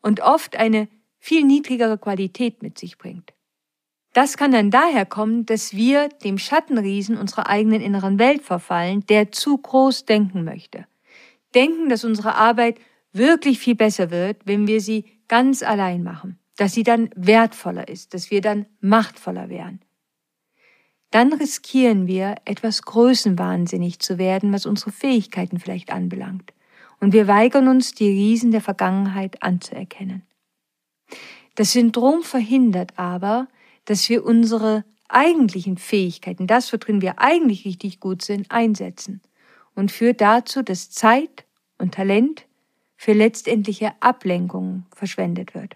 und 0.01 0.21
oft 0.21 0.55
eine 0.55 0.87
viel 1.17 1.43
niedrigere 1.43 1.97
Qualität 1.97 2.61
mit 2.63 2.77
sich 2.77 2.97
bringt. 2.97 3.33
Das 4.13 4.35
kann 4.35 4.51
dann 4.51 4.71
daher 4.71 5.05
kommen, 5.05 5.45
dass 5.45 5.73
wir 5.73 6.09
dem 6.09 6.37
Schattenriesen 6.37 7.17
unserer 7.17 7.47
eigenen 7.47 7.81
inneren 7.81 8.19
Welt 8.19 8.41
verfallen, 8.41 9.05
der 9.07 9.31
zu 9.31 9.57
groß 9.57 10.05
denken 10.05 10.43
möchte. 10.43 10.85
Denken, 11.55 11.89
dass 11.89 12.03
unsere 12.03 12.35
Arbeit 12.35 12.77
wirklich 13.13 13.59
viel 13.59 13.75
besser 13.75 14.11
wird, 14.11 14.41
wenn 14.45 14.67
wir 14.67 14.81
sie 14.81 15.05
ganz 15.27 15.63
allein 15.63 16.03
machen, 16.03 16.39
dass 16.57 16.73
sie 16.73 16.83
dann 16.83 17.09
wertvoller 17.15 17.87
ist, 17.87 18.13
dass 18.13 18.31
wir 18.31 18.41
dann 18.41 18.65
machtvoller 18.79 19.49
werden. 19.49 19.81
Dann 21.11 21.33
riskieren 21.33 22.07
wir, 22.07 22.35
etwas 22.45 22.83
größenwahnsinnig 22.83 23.99
zu 23.99 24.17
werden, 24.17 24.53
was 24.53 24.65
unsere 24.65 24.91
Fähigkeiten 24.91 25.59
vielleicht 25.59 25.91
anbelangt. 25.91 26.53
Und 27.01 27.13
wir 27.13 27.27
weigern 27.27 27.67
uns, 27.67 27.93
die 27.93 28.07
Riesen 28.07 28.51
der 28.51 28.61
Vergangenheit 28.61 29.43
anzuerkennen. 29.43 30.23
Das 31.55 31.73
Syndrom 31.73 32.23
verhindert 32.23 32.93
aber, 32.97 33.47
dass 33.85 34.07
wir 34.07 34.23
unsere 34.23 34.85
eigentlichen 35.09 35.77
Fähigkeiten, 35.77 36.47
das, 36.47 36.71
worin 36.71 37.01
wir 37.01 37.19
eigentlich 37.19 37.65
richtig 37.65 37.99
gut 37.99 38.21
sind, 38.21 38.49
einsetzen 38.49 39.21
und 39.75 39.91
führt 39.91 40.21
dazu, 40.21 40.61
dass 40.61 40.91
Zeit 40.91 41.45
und 41.77 41.93
Talent 41.93 42.45
für 43.01 43.13
letztendliche 43.13 43.93
Ablenkungen 43.99 44.85
verschwendet 44.93 45.55
wird. 45.55 45.75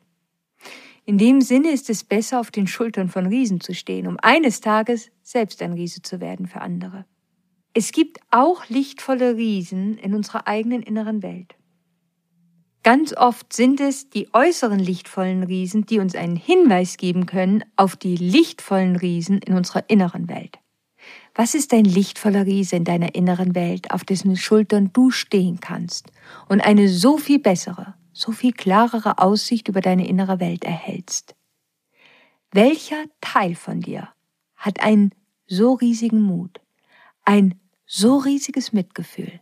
In 1.05 1.17
dem 1.17 1.41
Sinne 1.41 1.71
ist 1.71 1.89
es 1.89 2.03
besser, 2.03 2.39
auf 2.39 2.51
den 2.51 2.67
Schultern 2.67 3.09
von 3.09 3.25
Riesen 3.25 3.61
zu 3.61 3.73
stehen, 3.73 4.05
um 4.05 4.19
eines 4.21 4.61
Tages 4.61 5.09
selbst 5.23 5.63
ein 5.63 5.73
Riese 5.73 6.03
zu 6.03 6.19
werden 6.19 6.45
für 6.45 6.61
andere. 6.61 7.05
Es 7.73 7.91
gibt 7.91 8.19
auch 8.29 8.69
lichtvolle 8.69 9.37
Riesen 9.37 9.97
in 9.97 10.13
unserer 10.13 10.45
eigenen 10.47 10.83
inneren 10.83 11.23
Welt. 11.23 11.55
Ganz 12.83 13.17
oft 13.17 13.53
sind 13.53 13.81
es 13.81 14.11
die 14.11 14.31
äußeren 14.31 14.77
lichtvollen 14.77 15.41
Riesen, 15.41 15.87
die 15.87 15.97
uns 15.97 16.13
einen 16.13 16.35
Hinweis 16.35 16.95
geben 16.95 17.25
können 17.25 17.65
auf 17.75 17.95
die 17.95 18.17
lichtvollen 18.17 18.97
Riesen 18.97 19.39
in 19.39 19.55
unserer 19.55 19.89
inneren 19.89 20.29
Welt. 20.29 20.59
Was 21.37 21.53
ist 21.53 21.73
ein 21.73 21.83
lichtvoller 21.83 22.45
Riese 22.45 22.77
in 22.77 22.85
deiner 22.85 23.13
inneren 23.13 23.55
Welt, 23.55 23.91
auf 23.91 24.05
dessen 24.05 24.37
Schultern 24.37 24.91
du 24.93 25.11
stehen 25.11 25.59
kannst 25.59 26.09
und 26.47 26.61
eine 26.61 26.87
so 26.87 27.17
viel 27.17 27.39
bessere, 27.39 27.95
so 28.13 28.31
viel 28.31 28.53
klarere 28.53 29.17
Aussicht 29.17 29.67
über 29.67 29.81
deine 29.81 30.07
innere 30.07 30.39
Welt 30.39 30.63
erhältst? 30.63 31.35
Welcher 32.51 33.03
Teil 33.19 33.55
von 33.55 33.81
dir 33.81 34.07
hat 34.55 34.79
einen 34.79 35.11
so 35.45 35.73
riesigen 35.73 36.21
Mut, 36.21 36.61
ein 37.25 37.59
so 37.85 38.17
riesiges 38.17 38.71
Mitgefühl, 38.71 39.41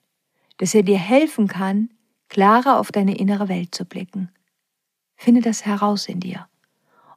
dass 0.58 0.74
er 0.74 0.82
dir 0.82 0.98
helfen 0.98 1.48
kann, 1.48 1.92
klarer 2.28 2.80
auf 2.80 2.92
deine 2.92 3.16
innere 3.18 3.50
Welt 3.50 3.76
zu 3.76 3.86
blicken? 3.86 4.32
Finde 5.16 5.42
das 5.42 5.64
heraus 5.68 6.08
in 6.08 6.22
dir 6.22 6.48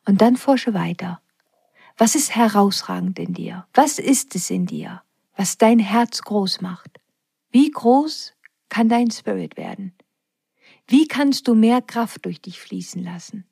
und 0.05 0.21
dann 0.21 0.37
forsche 0.37 0.75
weiter 0.75 1.23
was 1.97 2.15
ist 2.15 2.35
herausragend 2.35 3.19
in 3.19 3.33
dir? 3.33 3.67
Was 3.73 3.99
ist 3.99 4.35
es 4.35 4.51
in 4.51 4.67
dir, 4.67 5.03
was 5.37 5.59
dein 5.59 5.79
Herz 5.79 6.23
groß 6.23 6.61
macht? 6.61 7.01
Wie 7.51 7.71
groß 7.71 8.35
kann 8.69 8.89
dein 8.89 9.11
Spirit 9.11 9.57
werden? 9.57 9.93
Wie 10.87 11.09
kannst 11.09 11.49
du 11.49 11.55
mehr 11.55 11.81
Kraft 11.81 12.25
durch 12.25 12.41
dich 12.41 12.61
fließen 12.61 13.03
lassen? 13.03 13.47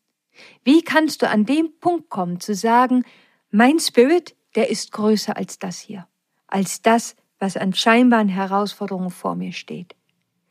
Wie 0.62 0.83
kannst 0.83 1.22
du 1.22 1.28
an 1.28 1.46
dem 1.46 1.70
Punkt 1.80 2.11
kommen 2.11 2.40
zu 2.40 2.54
sagen, 2.54 3.04
mein 3.50 3.78
Spirit, 3.78 4.37
der 4.57 4.70
ist 4.70 4.92
größer 4.92 5.37
als 5.37 5.59
das 5.59 5.78
hier, 5.78 6.07
als 6.46 6.83
das, 6.83 7.16
was 7.38 7.57
an 7.57 7.72
scheinbaren 7.72 8.28
Herausforderungen 8.28 9.11
vor 9.11 9.37
mir 9.37 9.52
steht? 9.52 9.94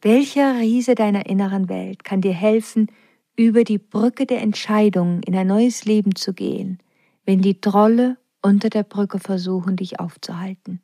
Welcher 0.01 0.59
Riese 0.59 0.95
deiner 0.95 1.27
inneren 1.27 1.69
Welt 1.69 2.03
kann 2.03 2.21
dir 2.21 2.33
helfen, 2.33 2.87
über 3.35 3.63
die 3.63 3.77
Brücke 3.77 4.25
der 4.25 4.41
Entscheidungen 4.41 5.23
in 5.23 5.35
ein 5.35 5.47
neues 5.47 5.85
Leben 5.85 6.15
zu 6.15 6.33
gehen, 6.33 6.79
wenn 7.25 7.41
die 7.41 7.61
Trolle 7.61 8.17
unter 8.41 8.69
der 8.69 8.83
Brücke 8.83 9.19
versuchen, 9.19 9.75
dich 9.75 9.99
aufzuhalten. 9.99 10.81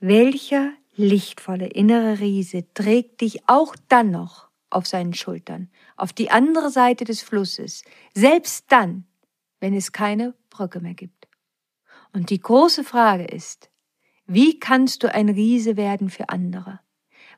Welcher 0.00 0.72
lichtvolle 0.94 1.66
innere 1.66 2.20
Riese 2.20 2.64
trägt 2.74 3.20
dich 3.20 3.48
auch 3.48 3.74
dann 3.88 4.10
noch 4.10 4.48
auf 4.70 4.86
seinen 4.86 5.14
Schultern, 5.14 5.68
auf 5.96 6.12
die 6.12 6.30
andere 6.30 6.70
Seite 6.70 7.04
des 7.04 7.22
Flusses, 7.22 7.84
selbst 8.12 8.66
dann, 8.68 9.04
wenn 9.60 9.74
es 9.74 9.92
keine 9.92 10.34
Brücke 10.50 10.80
mehr 10.80 10.94
gibt. 10.94 11.28
Und 12.12 12.30
die 12.30 12.40
große 12.40 12.84
Frage 12.84 13.24
ist, 13.24 13.70
wie 14.26 14.58
kannst 14.58 15.02
du 15.02 15.12
ein 15.12 15.28
Riese 15.28 15.76
werden 15.76 16.10
für 16.10 16.28
andere? 16.28 16.80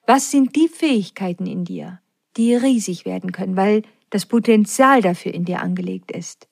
Was 0.07 0.31
sind 0.31 0.55
die 0.55 0.69
Fähigkeiten 0.69 1.47
in 1.47 1.65
dir, 1.65 2.01
die 2.37 2.55
riesig 2.55 3.05
werden 3.05 3.33
können, 3.33 3.57
weil 3.57 3.83
das 4.11 4.27
Potenzial 4.27 5.03
dafür 5.03 5.35
in 5.35 5.45
dir 5.45 5.61
angelegt 5.61 6.13
ist? 6.13 6.47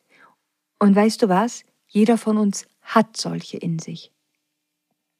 Und 0.79 0.95
weißt 0.95 1.23
du 1.23 1.29
was? 1.29 1.65
Jeder 1.87 2.19
von 2.19 2.37
uns 2.37 2.67
hat 2.83 3.17
solche 3.17 3.57
in 3.57 3.79
sich. 3.79 4.11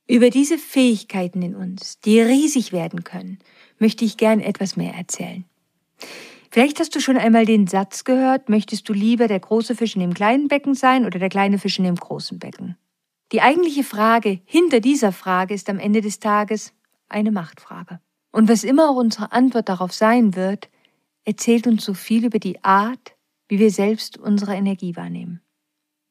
Über 0.07 0.29
diese 0.29 0.59
Fähigkeiten 0.59 1.41
in 1.41 1.55
uns, 1.55 1.99
die 2.01 2.21
riesig 2.21 2.73
werden 2.73 3.05
können, 3.05 3.39
möchte 3.79 4.05
ich 4.05 4.17
gern 4.17 4.41
etwas 4.41 4.77
mehr 4.77 4.95
erzählen. 4.95 5.45
Vielleicht 6.51 6.79
hast 6.79 6.95
du 6.95 7.01
schon 7.01 7.17
einmal 7.17 7.47
den 7.47 7.67
Satz 7.67 8.05
gehört, 8.05 8.49
möchtest 8.49 8.89
du 8.89 8.93
lieber 8.93 9.29
der 9.29 9.41
große 9.41 9.75
Fisch 9.75 9.95
in 9.97 10.01
dem 10.01 10.15
kleinen 10.15 10.49
Becken 10.49 10.75
sein 10.75 11.07
oder 11.07 11.19
der 11.19 11.29
kleine 11.29 11.59
Fisch 11.59 11.79
in 11.79 11.85
dem 11.85 11.97
großen 11.97 12.39
Becken? 12.39 12.77
Die 13.33 13.41
eigentliche 13.41 13.83
Frage 13.83 14.41
hinter 14.45 14.81
dieser 14.81 15.11
Frage 15.11 15.55
ist 15.55 15.69
am 15.71 15.79
Ende 15.79 16.01
des 16.01 16.21
Tages 16.21 16.73
eine 17.09 17.33
Machtfrage. 17.33 17.99
Und 18.31 18.49
was 18.49 18.63
immer 18.63 18.91
auch 18.91 18.97
unsere 18.97 19.33
Antwort 19.33 19.69
darauf 19.69 19.93
sein 19.93 20.37
wird, 20.37 20.69
erzählt 21.25 21.67
uns 21.67 21.85
so 21.85 21.95
viel 21.95 22.25
über 22.25 22.39
die 22.39 22.63
Art, 22.63 23.17
wie 23.49 23.59
wir 23.59 23.71
selbst 23.71 24.19
unsere 24.19 24.55
Energie 24.55 24.95
wahrnehmen. 24.97 25.41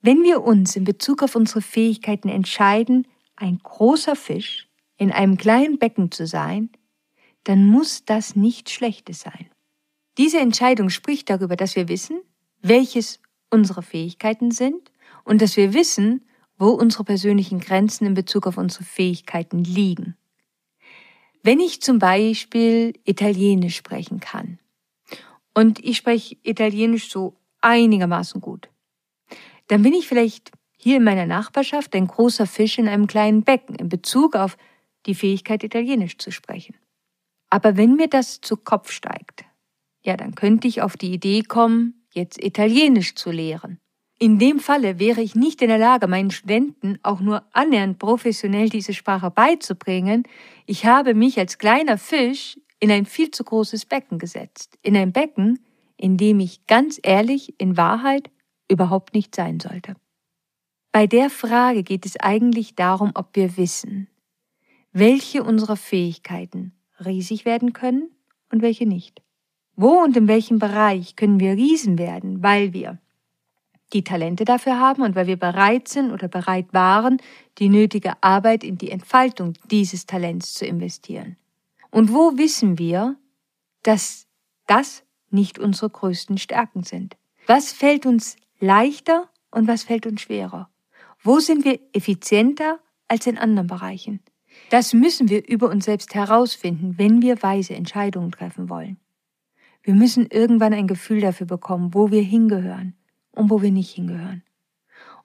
Wenn 0.05 0.21
wir 0.21 0.43
uns 0.43 0.75
in 0.75 0.83
Bezug 0.83 1.23
auf 1.23 1.33
unsere 1.33 1.61
Fähigkeiten 1.61 2.27
entscheiden, 2.27 3.07
ein 3.37 3.59
großer 3.63 4.17
Fisch 4.17 4.67
in 4.97 5.13
einem 5.13 5.37
kleinen 5.37 5.79
Becken 5.79 6.11
zu 6.11 6.27
sein, 6.27 6.69
dann 7.45 7.65
muss 7.65 8.03
das 8.03 8.35
nichts 8.35 8.73
Schlechtes 8.73 9.21
sein. 9.21 9.49
Diese 10.17 10.41
Entscheidung 10.41 10.89
spricht 10.89 11.29
darüber, 11.29 11.55
dass 11.55 11.77
wir 11.77 11.87
wissen, 11.87 12.19
welches 12.61 13.21
unsere 13.49 13.81
Fähigkeiten 13.81 14.51
sind 14.51 14.91
und 15.23 15.41
dass 15.41 15.55
wir 15.55 15.73
wissen, 15.73 16.25
wo 16.57 16.67
unsere 16.71 17.05
persönlichen 17.05 17.61
Grenzen 17.61 18.05
in 18.05 18.13
Bezug 18.13 18.45
auf 18.45 18.57
unsere 18.57 18.83
Fähigkeiten 18.83 19.63
liegen. 19.63 20.17
Wenn 21.43 21.61
ich 21.61 21.81
zum 21.81 21.99
Beispiel 21.99 22.93
Italienisch 23.05 23.77
sprechen 23.77 24.19
kann 24.19 24.59
und 25.53 25.79
ich 25.79 25.95
spreche 25.95 26.35
Italienisch 26.43 27.09
so 27.09 27.37
einigermaßen 27.61 28.41
gut, 28.41 28.69
dann 29.67 29.83
bin 29.83 29.93
ich 29.93 30.07
vielleicht 30.07 30.51
hier 30.77 30.97
in 30.97 31.03
meiner 31.03 31.25
Nachbarschaft 31.25 31.95
ein 31.95 32.07
großer 32.07 32.45
Fisch 32.45 32.77
in 32.77 32.87
einem 32.87 33.07
kleinen 33.07 33.43
Becken 33.43 33.75
in 33.75 33.89
Bezug 33.89 34.35
auf 34.35 34.57
die 35.05 35.15
Fähigkeit, 35.15 35.63
Italienisch 35.63 36.17
zu 36.17 36.31
sprechen. 36.31 36.75
Aber 37.49 37.77
wenn 37.77 37.95
mir 37.95 38.07
das 38.07 38.41
zu 38.41 38.57
Kopf 38.57 38.91
steigt, 38.91 39.45
ja, 40.03 40.17
dann 40.17 40.35
könnte 40.35 40.67
ich 40.67 40.81
auf 40.81 40.97
die 40.97 41.13
Idee 41.13 41.43
kommen, 41.43 42.05
jetzt 42.11 42.43
Italienisch 42.43 43.15
zu 43.15 43.31
lehren. 43.31 43.79
In 44.19 44.39
dem 44.39 44.59
Falle 44.59 44.99
wäre 44.99 45.21
ich 45.21 45.35
nicht 45.35 45.61
in 45.61 45.69
der 45.69 45.77
Lage, 45.77 46.07
meinen 46.07 46.31
Studenten 46.31 46.99
auch 47.03 47.19
nur 47.19 47.43
annähernd 47.51 47.99
professionell 47.99 48.69
diese 48.69 48.93
Sprache 48.93 49.31
beizubringen. 49.31 50.23
Ich 50.65 50.85
habe 50.85 51.13
mich 51.13 51.37
als 51.39 51.57
kleiner 51.57 51.97
Fisch 51.97 52.59
in 52.79 52.91
ein 52.91 53.05
viel 53.05 53.31
zu 53.31 53.43
großes 53.43 53.85
Becken 53.85 54.19
gesetzt. 54.19 54.77
In 54.81 54.95
ein 54.95 55.11
Becken, 55.11 55.59
in 55.97 56.17
dem 56.17 56.39
ich 56.39 56.65
ganz 56.67 56.99
ehrlich 57.01 57.59
in 57.59 57.77
Wahrheit 57.77 58.29
überhaupt 58.73 59.13
nicht 59.13 59.33
sein 59.35 59.59
sollte. 59.59 59.95
Bei 60.91 61.07
der 61.07 61.29
Frage 61.29 61.83
geht 61.83 62.05
es 62.05 62.19
eigentlich 62.19 62.75
darum, 62.75 63.11
ob 63.15 63.35
wir 63.35 63.57
wissen, 63.57 64.07
welche 64.91 65.43
unserer 65.43 65.77
Fähigkeiten 65.77 66.73
riesig 67.03 67.45
werden 67.45 67.73
können 67.73 68.11
und 68.51 68.61
welche 68.61 68.85
nicht. 68.85 69.21
Wo 69.75 70.03
und 70.03 70.15
in 70.15 70.27
welchem 70.27 70.59
Bereich 70.59 71.15
können 71.15 71.39
wir 71.39 71.53
Riesen 71.53 71.97
werden, 71.97 72.43
weil 72.43 72.73
wir 72.73 72.99
die 73.93 74.03
Talente 74.03 74.45
dafür 74.45 74.79
haben 74.79 75.01
und 75.03 75.15
weil 75.15 75.27
wir 75.27 75.37
bereit 75.37 75.87
sind 75.87 76.11
oder 76.11 76.27
bereit 76.27 76.67
waren, 76.73 77.17
die 77.57 77.69
nötige 77.69 78.21
Arbeit 78.21 78.63
in 78.63 78.77
die 78.77 78.91
Entfaltung 78.91 79.53
dieses 79.69 80.05
Talents 80.05 80.53
zu 80.53 80.65
investieren. 80.65 81.37
Und 81.91 82.11
wo 82.11 82.37
wissen 82.37 82.77
wir, 82.77 83.15
dass 83.83 84.27
das 84.67 85.03
nicht 85.29 85.59
unsere 85.59 85.89
größten 85.89 86.37
Stärken 86.37 86.83
sind? 86.83 87.17
Was 87.45 87.71
fällt 87.71 88.05
uns 88.05 88.35
leichter 88.63 89.29
und 89.51 89.67
was 89.67 89.83
fällt 89.83 90.07
uns 90.07 90.21
schwerer? 90.21 90.69
Wo 91.21 91.39
sind 91.39 91.65
wir 91.65 91.79
effizienter 91.91 92.79
als 93.07 93.27
in 93.27 93.37
anderen 93.37 93.67
Bereichen? 93.67 94.21
Das 94.69 94.93
müssen 94.93 95.29
wir 95.29 95.47
über 95.47 95.69
uns 95.69 95.85
selbst 95.85 96.15
herausfinden, 96.15 96.95
wenn 96.97 97.21
wir 97.21 97.43
weise 97.43 97.75
Entscheidungen 97.75 98.31
treffen 98.31 98.69
wollen. 98.69 98.97
Wir 99.83 99.93
müssen 99.93 100.27
irgendwann 100.27 100.73
ein 100.73 100.87
Gefühl 100.87 101.19
dafür 101.19 101.45
bekommen, 101.45 101.93
wo 101.93 102.09
wir 102.09 102.21
hingehören 102.21 102.95
und 103.31 103.49
wo 103.49 103.61
wir 103.61 103.71
nicht 103.71 103.91
hingehören. 103.91 104.43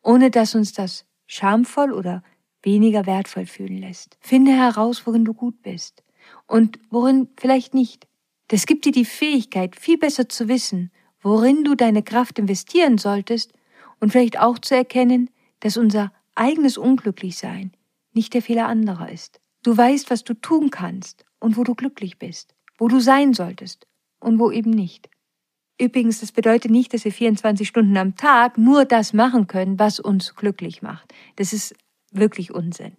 Ohne 0.03 0.31
dass 0.31 0.55
uns 0.55 0.73
das 0.73 1.07
schamvoll 1.27 1.93
oder 1.93 2.25
weniger 2.63 3.07
wertvoll 3.07 3.47
fühlen 3.47 3.79
lässt. 3.79 4.19
Finde 4.21 4.51
heraus, 4.51 5.07
worin 5.07 5.25
du 5.25 5.33
gut 5.33 5.63
bist 5.63 6.03
und 6.47 6.81
worin 6.91 7.29
vielleicht 7.37 7.73
nicht. 7.73 8.09
Das 8.49 8.67
gibt 8.67 8.85
dir 8.85 8.93
die 8.93 9.05
Fähigkeit, 9.05 9.77
viel 9.77 9.99
besser 9.99 10.29
zu 10.29 10.49
wissen, 10.49 10.91
worin 11.29 11.65
du 11.65 11.75
deine 11.75 12.03
Kraft 12.03 12.39
investieren 12.39 12.99
solltest 12.99 13.53
und 14.01 14.11
vielleicht 14.13 14.39
auch 14.39 14.59
zu 14.59 14.75
erkennen, 14.75 15.31
dass 15.61 15.77
unser 15.77 16.13
eigenes 16.35 16.79
Unglücklichsein 16.79 17.73
nicht 18.13 18.35
der 18.35 18.43
Fehler 18.43 18.67
anderer 18.67 19.11
ist. 19.11 19.41
Du 19.63 19.77
weißt, 19.77 20.11
was 20.11 20.25
du 20.25 20.35
tun 20.35 20.71
kannst 20.71 21.25
und 21.41 21.57
wo 21.57 21.65
du 21.65 21.75
glücklich 21.75 22.19
bist, 22.19 22.55
wo 22.79 22.89
du 22.89 23.01
sein 23.01 23.35
solltest 23.35 23.87
und 24.21 24.39
wo 24.39 24.51
eben 24.51 24.71
nicht. 24.71 25.11
Übrigens, 25.81 26.21
das 26.21 26.33
bedeutet 26.33 26.71
nicht, 26.71 26.93
dass 26.93 27.05
wir 27.05 27.13
24 27.13 27.69
Stunden 27.69 27.97
am 27.97 28.17
Tag 28.17 28.59
nur 28.59 28.85
das 28.85 29.13
machen 29.13 29.47
können, 29.47 29.79
was 29.79 30.01
uns 30.01 30.35
glücklich 30.35 30.83
macht. 30.83 31.13
Das 31.37 31.53
ist 31.53 31.75
wirklich 32.11 32.53
Unsinn. 32.53 32.97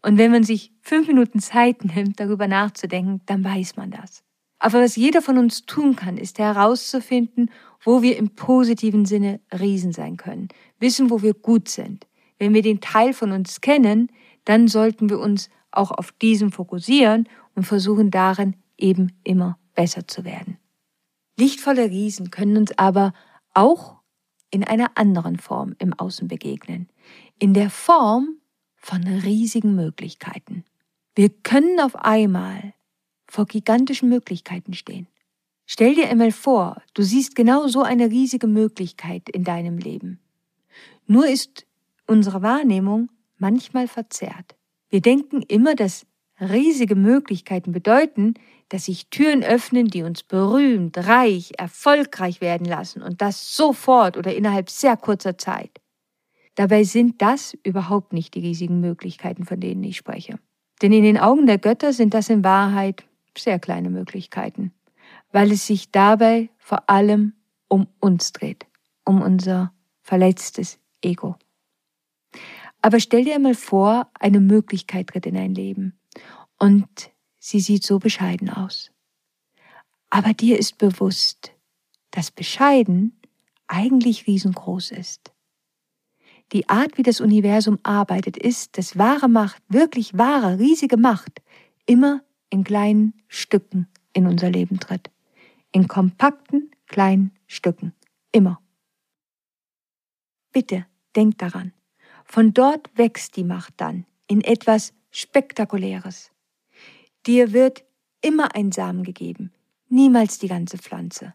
Und 0.00 0.16
wenn 0.16 0.30
man 0.30 0.44
sich 0.44 0.72
fünf 0.80 1.08
Minuten 1.08 1.40
Zeit 1.40 1.84
nimmt, 1.96 2.20
darüber 2.20 2.48
nachzudenken, 2.48 3.20
dann 3.26 3.44
weiß 3.44 3.76
man 3.76 3.90
das. 3.90 4.22
Aber 4.62 4.80
was 4.80 4.94
jeder 4.94 5.22
von 5.22 5.38
uns 5.38 5.66
tun 5.66 5.96
kann, 5.96 6.16
ist 6.16 6.38
herauszufinden, 6.38 7.50
wo 7.82 8.00
wir 8.00 8.16
im 8.16 8.30
positiven 8.30 9.06
Sinne 9.06 9.40
Riesen 9.50 9.90
sein 9.90 10.16
können, 10.16 10.46
wissen, 10.78 11.10
wo 11.10 11.20
wir 11.20 11.34
gut 11.34 11.68
sind. 11.68 12.06
Wenn 12.38 12.54
wir 12.54 12.62
den 12.62 12.80
Teil 12.80 13.12
von 13.12 13.32
uns 13.32 13.60
kennen, 13.60 14.08
dann 14.44 14.68
sollten 14.68 15.10
wir 15.10 15.18
uns 15.18 15.50
auch 15.72 15.90
auf 15.90 16.12
diesen 16.12 16.52
fokussieren 16.52 17.28
und 17.56 17.64
versuchen 17.64 18.12
darin 18.12 18.54
eben 18.78 19.10
immer 19.24 19.58
besser 19.74 20.06
zu 20.06 20.24
werden. 20.24 20.58
Lichtvolle 21.36 21.90
Riesen 21.90 22.30
können 22.30 22.56
uns 22.56 22.70
aber 22.78 23.14
auch 23.54 23.96
in 24.52 24.62
einer 24.62 24.92
anderen 24.94 25.40
Form 25.40 25.74
im 25.80 25.92
Außen 25.92 26.28
begegnen, 26.28 26.88
in 27.40 27.52
der 27.52 27.68
Form 27.68 28.36
von 28.76 29.02
riesigen 29.02 29.74
Möglichkeiten. 29.74 30.64
Wir 31.16 31.30
können 31.30 31.80
auf 31.80 31.96
einmal 31.96 32.74
vor 33.32 33.46
gigantischen 33.46 34.10
Möglichkeiten 34.10 34.74
stehen. 34.74 35.06
Stell 35.64 35.94
dir 35.94 36.10
einmal 36.10 36.32
vor, 36.32 36.82
du 36.92 37.02
siehst 37.02 37.34
genau 37.34 37.66
so 37.66 37.80
eine 37.80 38.10
riesige 38.10 38.46
Möglichkeit 38.46 39.30
in 39.30 39.42
deinem 39.42 39.78
Leben. 39.78 40.20
Nur 41.06 41.26
ist 41.26 41.66
unsere 42.06 42.42
Wahrnehmung 42.42 43.08
manchmal 43.38 43.88
verzerrt. 43.88 44.54
Wir 44.90 45.00
denken 45.00 45.40
immer, 45.40 45.74
dass 45.74 46.04
riesige 46.40 46.94
Möglichkeiten 46.94 47.72
bedeuten, 47.72 48.34
dass 48.68 48.84
sich 48.84 49.08
Türen 49.08 49.42
öffnen, 49.42 49.86
die 49.86 50.02
uns 50.02 50.22
berühmt, 50.22 50.98
reich, 50.98 51.52
erfolgreich 51.56 52.42
werden 52.42 52.66
lassen 52.66 53.00
und 53.00 53.22
das 53.22 53.56
sofort 53.56 54.18
oder 54.18 54.34
innerhalb 54.34 54.68
sehr 54.68 54.98
kurzer 54.98 55.38
Zeit. 55.38 55.80
Dabei 56.56 56.84
sind 56.84 57.22
das 57.22 57.56
überhaupt 57.62 58.12
nicht 58.12 58.34
die 58.34 58.40
riesigen 58.40 58.80
Möglichkeiten, 58.80 59.46
von 59.46 59.58
denen 59.58 59.82
ich 59.84 59.96
spreche. 59.96 60.38
Denn 60.82 60.92
in 60.92 61.02
den 61.02 61.16
Augen 61.16 61.46
der 61.46 61.56
Götter 61.56 61.94
sind 61.94 62.12
das 62.12 62.28
in 62.28 62.44
Wahrheit 62.44 63.04
sehr 63.38 63.58
kleine 63.58 63.90
Möglichkeiten, 63.90 64.72
weil 65.30 65.52
es 65.52 65.66
sich 65.66 65.90
dabei 65.90 66.50
vor 66.58 66.88
allem 66.88 67.34
um 67.68 67.86
uns 68.00 68.32
dreht, 68.32 68.66
um 69.04 69.22
unser 69.22 69.72
verletztes 70.02 70.78
Ego. 71.00 71.36
Aber 72.80 72.98
stell 73.00 73.24
dir 73.24 73.36
einmal 73.36 73.54
vor, 73.54 74.10
eine 74.18 74.40
Möglichkeit 74.40 75.08
tritt 75.08 75.26
in 75.26 75.34
dein 75.34 75.54
Leben 75.54 75.98
und 76.58 77.10
sie 77.38 77.60
sieht 77.60 77.84
so 77.84 77.98
bescheiden 77.98 78.50
aus. 78.50 78.90
Aber 80.10 80.34
dir 80.34 80.58
ist 80.58 80.78
bewusst, 80.78 81.52
dass 82.10 82.30
bescheiden 82.30 83.18
eigentlich 83.66 84.26
riesengroß 84.26 84.90
ist. 84.90 85.32
Die 86.52 86.68
Art, 86.68 86.98
wie 86.98 87.02
das 87.02 87.20
Universum 87.20 87.78
arbeitet, 87.82 88.36
ist, 88.36 88.76
dass 88.76 88.98
wahre 88.98 89.28
Macht, 89.28 89.62
wirklich 89.68 90.18
wahre, 90.18 90.58
riesige 90.58 90.98
Macht, 90.98 91.40
immer 91.86 92.22
in 92.52 92.64
kleinen 92.64 93.14
Stücken 93.28 93.88
in 94.12 94.26
unser 94.26 94.50
Leben 94.50 94.78
tritt. 94.78 95.10
In 95.72 95.88
kompakten, 95.88 96.70
kleinen 96.86 97.32
Stücken. 97.46 97.94
Immer. 98.30 98.60
Bitte, 100.52 100.86
denk 101.16 101.38
daran. 101.38 101.72
Von 102.26 102.52
dort 102.52 102.90
wächst 102.94 103.36
die 103.36 103.44
Macht 103.44 103.72
dann 103.78 104.04
in 104.26 104.42
etwas 104.42 104.92
Spektakuläres. 105.10 106.30
Dir 107.26 107.54
wird 107.54 107.84
immer 108.20 108.54
ein 108.54 108.70
Samen 108.70 109.02
gegeben, 109.02 109.50
niemals 109.88 110.38
die 110.38 110.48
ganze 110.48 110.76
Pflanze. 110.76 111.32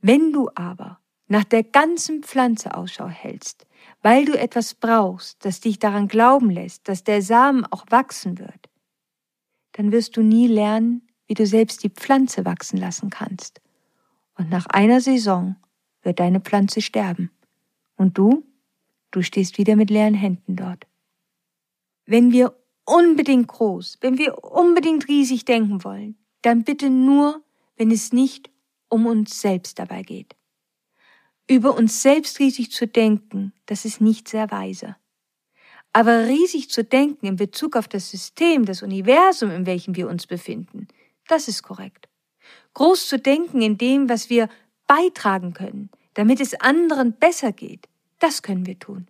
Wenn 0.00 0.32
du 0.32 0.48
aber 0.54 0.98
nach 1.26 1.44
der 1.44 1.62
ganzen 1.62 2.22
Pflanze 2.22 2.74
Ausschau 2.74 3.08
hältst, 3.08 3.66
weil 4.00 4.24
du 4.24 4.38
etwas 4.38 4.74
brauchst, 4.74 5.44
das 5.44 5.60
dich 5.60 5.78
daran 5.78 6.08
glauben 6.08 6.48
lässt, 6.48 6.88
dass 6.88 7.04
der 7.04 7.20
Samen 7.20 7.66
auch 7.66 7.84
wachsen 7.90 8.38
wird, 8.38 8.70
dann 9.78 9.92
wirst 9.92 10.18
du 10.18 10.22
nie 10.22 10.46
lernen, 10.46 11.08
wie 11.26 11.34
du 11.34 11.46
selbst 11.46 11.82
die 11.82 11.90
Pflanze 11.90 12.44
wachsen 12.44 12.76
lassen 12.76 13.08
kannst. 13.08 13.62
Und 14.36 14.50
nach 14.50 14.66
einer 14.66 15.00
Saison 15.00 15.56
wird 16.02 16.20
deine 16.20 16.40
Pflanze 16.40 16.82
sterben. 16.82 17.30
Und 17.96 18.18
du 18.18 18.44
Du 19.10 19.22
stehst 19.22 19.58
wieder 19.58 19.76
mit 19.76 19.90
leeren 19.90 20.14
Händen 20.14 20.56
dort. 20.56 20.86
Wenn 22.04 22.32
wir 22.32 22.54
unbedingt 22.84 23.48
groß, 23.48 23.98
wenn 24.00 24.18
wir 24.18 24.44
unbedingt 24.44 25.08
riesig 25.08 25.44
denken 25.44 25.84
wollen, 25.84 26.16
dann 26.42 26.64
bitte 26.64 26.90
nur, 26.90 27.42
wenn 27.76 27.90
es 27.90 28.12
nicht 28.12 28.50
um 28.88 29.06
uns 29.06 29.40
selbst 29.40 29.78
dabei 29.78 30.02
geht. 30.02 30.36
Über 31.48 31.76
uns 31.76 32.02
selbst 32.02 32.38
riesig 32.38 32.70
zu 32.70 32.86
denken, 32.86 33.52
das 33.66 33.84
ist 33.84 34.00
nicht 34.00 34.28
sehr 34.28 34.50
weise. 34.50 34.96
Aber 35.92 36.26
riesig 36.26 36.70
zu 36.70 36.84
denken 36.84 37.26
in 37.26 37.36
Bezug 37.36 37.76
auf 37.76 37.88
das 37.88 38.10
System, 38.10 38.64
das 38.64 38.82
Universum, 38.82 39.50
in 39.50 39.66
welchem 39.66 39.96
wir 39.96 40.08
uns 40.08 40.26
befinden, 40.26 40.88
das 41.28 41.48
ist 41.48 41.62
korrekt. 41.62 42.08
Groß 42.74 43.08
zu 43.08 43.18
denken 43.18 43.60
in 43.62 43.78
dem, 43.78 44.08
was 44.08 44.30
wir 44.30 44.48
beitragen 44.86 45.52
können, 45.52 45.90
damit 46.14 46.40
es 46.40 46.54
anderen 46.60 47.12
besser 47.12 47.52
geht, 47.52 47.88
das 48.18 48.42
können 48.42 48.66
wir 48.66 48.78
tun. 48.78 49.08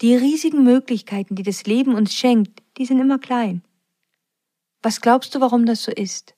Die 0.00 0.14
riesigen 0.14 0.64
Möglichkeiten, 0.64 1.36
die 1.36 1.42
das 1.42 1.66
Leben 1.66 1.94
uns 1.94 2.14
schenkt, 2.14 2.62
die 2.78 2.86
sind 2.86 2.98
immer 2.98 3.18
klein. 3.18 3.62
Was 4.82 5.00
glaubst 5.00 5.34
du, 5.34 5.40
warum 5.40 5.66
das 5.66 5.84
so 5.84 5.92
ist? 5.92 6.34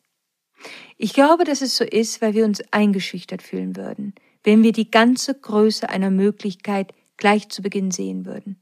Ich 0.99 1.13
glaube, 1.13 1.45
dass 1.45 1.63
es 1.63 1.77
so 1.77 1.85
ist, 1.85 2.23
weil 2.23 2.35
wir 2.35 2.45
uns 2.45 2.63
eingeschüchtert 2.71 3.43
fühlen 3.43 3.77
würden, 3.77 4.15
wenn 4.45 4.63
wir 4.63 4.73
die 4.73 4.91
ganze 4.91 5.35
Größe 5.35 5.89
einer 5.89 6.11
Möglichkeit 6.11 6.93
gleich 7.17 7.49
zu 7.49 7.63
Beginn 7.63 7.91
sehen 7.91 8.25
würden. 8.25 8.61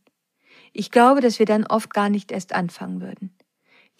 Ich 0.76 0.90
glaube, 0.90 1.20
dass 1.20 1.38
wir 1.38 1.46
dann 1.46 1.64
oft 1.64 1.94
gar 1.94 2.10
nicht 2.10 2.32
erst 2.32 2.52
anfangen 2.52 3.00
würden. 3.00 3.32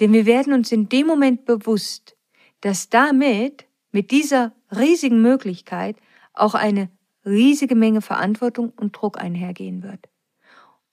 Denn 0.01 0.13
wir 0.13 0.27
werden 0.27 0.53
uns 0.53 0.73
in 0.73 0.89
dem 0.89 1.07
Moment 1.07 1.45
bewusst, 1.45 2.17
dass 2.61 2.91
damit, 2.91 3.65
mit 3.93 4.11
dieser 4.11 4.53
riesigen 4.77 5.23
Möglichkeit, 5.23 5.97
auch 6.33 6.55
eine 6.55 6.91
riesige 7.25 7.77
Menge 7.77 8.03
Verantwortung 8.03 8.73
und 8.75 8.97
Druck 8.97 9.21
einhergehen 9.21 9.85
wird. 9.85 10.09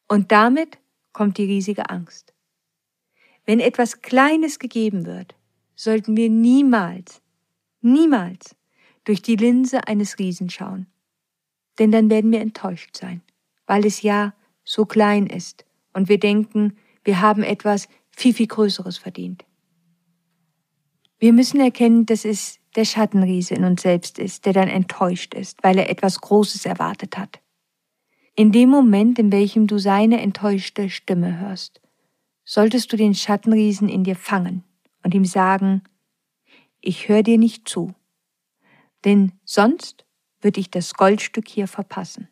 Und 0.07 0.31
damit 0.31 0.77
kommt 1.13 1.39
die 1.39 1.45
riesige 1.45 1.89
Angst. 1.89 2.35
Wenn 3.45 3.59
etwas 3.59 4.03
Kleines 4.03 4.59
gegeben 4.59 5.07
wird, 5.07 5.33
sollten 5.75 6.15
wir 6.15 6.29
niemals, 6.29 7.23
niemals 7.81 8.55
durch 9.03 9.23
die 9.23 9.35
Linse 9.35 9.87
eines 9.87 10.19
Riesen 10.19 10.51
schauen. 10.51 10.85
Denn 11.79 11.91
dann 11.91 12.11
werden 12.11 12.31
wir 12.31 12.39
enttäuscht 12.39 12.95
sein, 12.95 13.23
weil 13.65 13.83
es 13.83 14.03
ja 14.03 14.35
so 14.63 14.85
klein 14.85 15.25
ist 15.25 15.65
und 15.93 16.09
wir 16.09 16.19
denken, 16.19 16.77
wir 17.03 17.21
haben 17.21 17.43
etwas 17.43 17.87
viel, 18.11 18.33
viel 18.33 18.47
Größeres 18.47 18.97
verdient. 18.97 19.45
Wir 21.19 21.33
müssen 21.33 21.59
erkennen, 21.59 22.05
dass 22.05 22.25
es 22.25 22.59
der 22.75 22.85
Schattenriese 22.85 23.53
in 23.53 23.63
uns 23.63 23.81
selbst 23.81 24.17
ist, 24.17 24.45
der 24.45 24.53
dann 24.53 24.67
enttäuscht 24.67 25.33
ist, 25.33 25.63
weil 25.63 25.77
er 25.77 25.89
etwas 25.89 26.21
Großes 26.21 26.65
erwartet 26.65 27.17
hat. 27.17 27.41
In 28.35 28.51
dem 28.51 28.69
Moment, 28.69 29.19
in 29.19 29.31
welchem 29.31 29.67
du 29.67 29.77
seine 29.77 30.21
enttäuschte 30.21 30.89
Stimme 30.89 31.39
hörst, 31.39 31.81
solltest 32.43 32.91
du 32.91 32.97
den 32.97 33.13
Schattenriesen 33.13 33.89
in 33.89 34.03
dir 34.03 34.15
fangen 34.15 34.63
und 35.03 35.13
ihm 35.13 35.25
sagen, 35.25 35.83
ich 36.79 37.07
höre 37.07 37.23
dir 37.23 37.37
nicht 37.37 37.67
zu, 37.67 37.93
denn 39.05 39.33
sonst 39.43 40.05
würde 40.41 40.59
ich 40.59 40.71
das 40.71 40.93
Goldstück 40.95 41.47
hier 41.47 41.67
verpassen. 41.67 42.30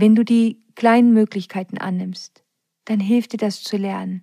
Wenn 0.00 0.14
du 0.14 0.24
die 0.24 0.62
kleinen 0.76 1.12
Möglichkeiten 1.12 1.76
annimmst, 1.76 2.44
dann 2.84 3.00
hilft 3.00 3.32
dir 3.32 3.36
das 3.36 3.64
zu 3.64 3.76
lernen. 3.76 4.22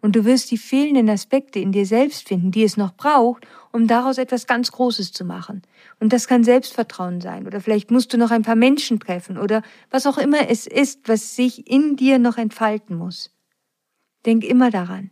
Und 0.00 0.14
du 0.14 0.24
wirst 0.24 0.52
die 0.52 0.58
fehlenden 0.58 1.10
Aspekte 1.10 1.58
in 1.58 1.72
dir 1.72 1.86
selbst 1.86 2.28
finden, 2.28 2.52
die 2.52 2.62
es 2.62 2.76
noch 2.76 2.94
braucht, 2.94 3.44
um 3.72 3.88
daraus 3.88 4.18
etwas 4.18 4.46
ganz 4.46 4.70
Großes 4.70 5.10
zu 5.10 5.24
machen. 5.24 5.62
Und 5.98 6.12
das 6.12 6.28
kann 6.28 6.44
Selbstvertrauen 6.44 7.20
sein. 7.20 7.48
Oder 7.48 7.60
vielleicht 7.60 7.90
musst 7.90 8.12
du 8.12 8.16
noch 8.16 8.30
ein 8.30 8.42
paar 8.42 8.54
Menschen 8.54 9.00
treffen 9.00 9.38
oder 9.38 9.62
was 9.90 10.06
auch 10.06 10.18
immer 10.18 10.48
es 10.48 10.68
ist, 10.68 11.08
was 11.08 11.34
sich 11.34 11.68
in 11.68 11.96
dir 11.96 12.20
noch 12.20 12.38
entfalten 12.38 12.96
muss. 12.96 13.36
Denk 14.24 14.44
immer 14.44 14.70
daran. 14.70 15.10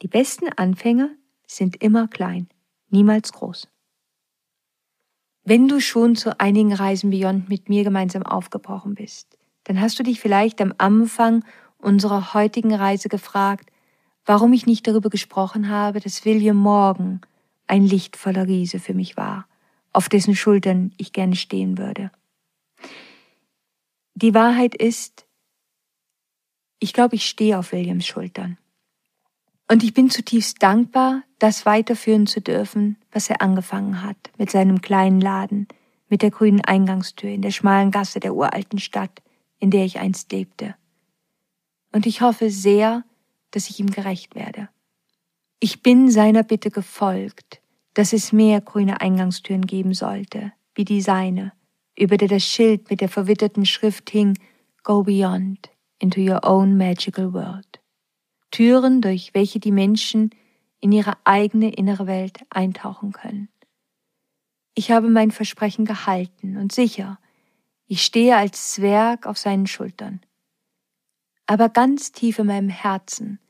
Die 0.00 0.08
besten 0.08 0.48
Anfänger 0.56 1.10
sind 1.46 1.82
immer 1.82 2.08
klein, 2.08 2.48
niemals 2.88 3.30
groß. 3.30 3.68
Wenn 5.46 5.68
du 5.68 5.78
schon 5.78 6.16
zu 6.16 6.40
einigen 6.40 6.72
Reisen 6.72 7.10
Beyond 7.10 7.50
mit 7.50 7.68
mir 7.68 7.84
gemeinsam 7.84 8.22
aufgebrochen 8.22 8.94
bist, 8.94 9.36
dann 9.64 9.78
hast 9.78 9.98
du 9.98 10.02
dich 10.02 10.18
vielleicht 10.18 10.60
am 10.62 10.72
Anfang 10.78 11.44
unserer 11.76 12.32
heutigen 12.32 12.74
Reise 12.74 13.10
gefragt, 13.10 13.70
warum 14.24 14.54
ich 14.54 14.64
nicht 14.64 14.86
darüber 14.86 15.10
gesprochen 15.10 15.68
habe, 15.68 16.00
dass 16.00 16.24
William 16.24 16.56
Morgan 16.56 17.20
ein 17.66 17.84
lichtvoller 17.84 18.46
Riese 18.46 18.78
für 18.78 18.94
mich 18.94 19.18
war, 19.18 19.46
auf 19.92 20.08
dessen 20.08 20.34
Schultern 20.34 20.92
ich 20.96 21.12
gerne 21.12 21.36
stehen 21.36 21.76
würde. 21.76 22.10
Die 24.14 24.32
Wahrheit 24.32 24.74
ist, 24.74 25.26
ich 26.78 26.94
glaube, 26.94 27.16
ich 27.16 27.26
stehe 27.26 27.58
auf 27.58 27.72
Williams 27.72 28.06
Schultern. 28.06 28.56
Und 29.68 29.82
ich 29.82 29.94
bin 29.94 30.10
zutiefst 30.10 30.62
dankbar, 30.62 31.22
das 31.38 31.64
weiterführen 31.64 32.26
zu 32.26 32.40
dürfen, 32.40 32.96
was 33.12 33.30
er 33.30 33.40
angefangen 33.40 34.02
hat 34.02 34.16
mit 34.36 34.50
seinem 34.50 34.82
kleinen 34.82 35.20
Laden, 35.20 35.68
mit 36.08 36.22
der 36.22 36.30
grünen 36.30 36.60
Eingangstür 36.60 37.30
in 37.30 37.42
der 37.42 37.50
schmalen 37.50 37.90
Gasse 37.90 38.20
der 38.20 38.34
uralten 38.34 38.78
Stadt, 38.78 39.22
in 39.58 39.70
der 39.70 39.84
ich 39.84 39.98
einst 39.98 40.30
lebte. 40.32 40.74
Und 41.92 42.06
ich 42.06 42.20
hoffe 42.20 42.50
sehr, 42.50 43.04
dass 43.52 43.70
ich 43.70 43.80
ihm 43.80 43.90
gerecht 43.90 44.34
werde. 44.34 44.68
Ich 45.60 45.82
bin 45.82 46.10
seiner 46.10 46.42
Bitte 46.42 46.70
gefolgt, 46.70 47.62
dass 47.94 48.12
es 48.12 48.32
mehr 48.32 48.60
grüne 48.60 49.00
Eingangstüren 49.00 49.66
geben 49.66 49.94
sollte, 49.94 50.52
wie 50.74 50.84
die 50.84 51.00
seine, 51.00 51.52
über 51.96 52.16
der 52.16 52.28
das 52.28 52.44
Schild 52.44 52.90
mit 52.90 53.00
der 53.00 53.08
verwitterten 53.08 53.64
Schrift 53.64 54.10
hing 54.10 54.36
Go 54.82 55.02
beyond 55.02 55.70
into 55.98 56.20
your 56.20 56.40
own 56.44 56.76
magical 56.76 57.32
world. 57.32 57.80
Türen, 58.54 59.00
durch 59.00 59.34
welche 59.34 59.58
die 59.58 59.72
Menschen 59.72 60.30
in 60.78 60.92
ihre 60.92 61.14
eigene 61.24 61.74
innere 61.74 62.06
Welt 62.06 62.38
eintauchen 62.50 63.10
können. 63.10 63.48
Ich 64.74 64.92
habe 64.92 65.08
mein 65.08 65.32
Versprechen 65.32 65.84
gehalten 65.84 66.56
und 66.56 66.70
sicher, 66.70 67.18
ich 67.88 68.04
stehe 68.04 68.36
als 68.36 68.70
Zwerg 68.70 69.26
auf 69.26 69.38
seinen 69.38 69.66
Schultern. 69.66 70.20
Aber 71.46 71.68
ganz 71.68 72.12
tief 72.12 72.38
in 72.38 72.46
meinem 72.46 72.68
Herzen 72.68 73.40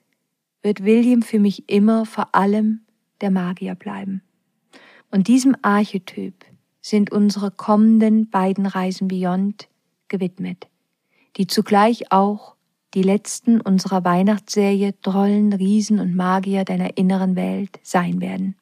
wird 0.62 0.82
William 0.82 1.20
für 1.20 1.38
mich 1.38 1.68
immer 1.68 2.06
vor 2.06 2.34
allem 2.34 2.80
der 3.20 3.30
Magier 3.30 3.74
bleiben. 3.74 4.22
Und 5.10 5.28
diesem 5.28 5.54
Archetyp 5.60 6.46
sind 6.80 7.12
unsere 7.12 7.50
kommenden 7.50 8.30
beiden 8.30 8.64
Reisen 8.64 9.08
Beyond 9.08 9.68
gewidmet, 10.08 10.66
die 11.36 11.46
zugleich 11.46 12.10
auch 12.10 12.53
die 12.94 13.02
letzten 13.02 13.60
unserer 13.60 14.04
Weihnachtsserie 14.04 14.94
Trollen, 15.02 15.52
Riesen 15.52 15.98
und 15.98 16.14
Magier 16.14 16.64
deiner 16.64 16.96
inneren 16.96 17.34
Welt 17.34 17.80
sein 17.82 18.20
werden. 18.20 18.56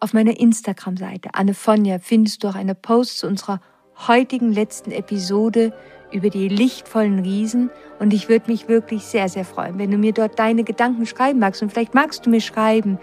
Auf 0.00 0.12
meiner 0.12 0.38
Instagram-Seite 0.38 1.30
Anne 1.32 1.54
Fonja 1.54 1.98
findest 1.98 2.44
du 2.44 2.48
auch 2.48 2.54
eine 2.54 2.74
Post 2.74 3.18
zu 3.18 3.26
unserer 3.26 3.60
heutigen 4.06 4.52
letzten 4.52 4.92
Episode 4.92 5.72
über 6.12 6.30
die 6.30 6.48
lichtvollen 6.48 7.20
Riesen 7.20 7.70
und 7.98 8.14
ich 8.14 8.28
würde 8.28 8.50
mich 8.50 8.68
wirklich 8.68 9.02
sehr, 9.04 9.28
sehr 9.28 9.44
freuen, 9.44 9.78
wenn 9.78 9.90
du 9.90 9.98
mir 9.98 10.12
dort 10.12 10.38
deine 10.38 10.62
Gedanken 10.62 11.06
schreiben 11.06 11.38
magst 11.38 11.62
und 11.62 11.72
vielleicht 11.72 11.94
magst 11.94 12.24
du 12.24 12.30
mir 12.30 12.40
schreiben, 12.40 12.98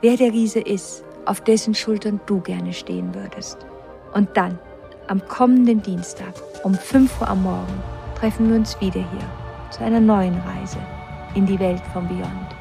wer 0.00 0.16
der 0.16 0.32
Riese 0.32 0.60
ist, 0.60 1.02
auf 1.24 1.40
dessen 1.40 1.74
Schultern 1.74 2.20
du 2.26 2.40
gerne 2.40 2.72
stehen 2.72 3.14
würdest. 3.14 3.58
Und 4.14 4.36
dann, 4.36 4.58
am 5.08 5.26
kommenden 5.26 5.82
Dienstag 5.82 6.34
um 6.62 6.74
5 6.74 7.20
Uhr 7.20 7.28
am 7.28 7.42
Morgen, 7.42 7.82
treffen 8.18 8.48
wir 8.48 8.56
uns 8.56 8.80
wieder 8.80 9.00
hier 9.00 9.37
zu 9.78 9.84
einer 9.84 10.00
neuen 10.00 10.36
Reise 10.40 10.78
in 11.34 11.46
die 11.46 11.58
Welt 11.58 11.82
von 11.92 12.06
Beyond. 12.08 12.56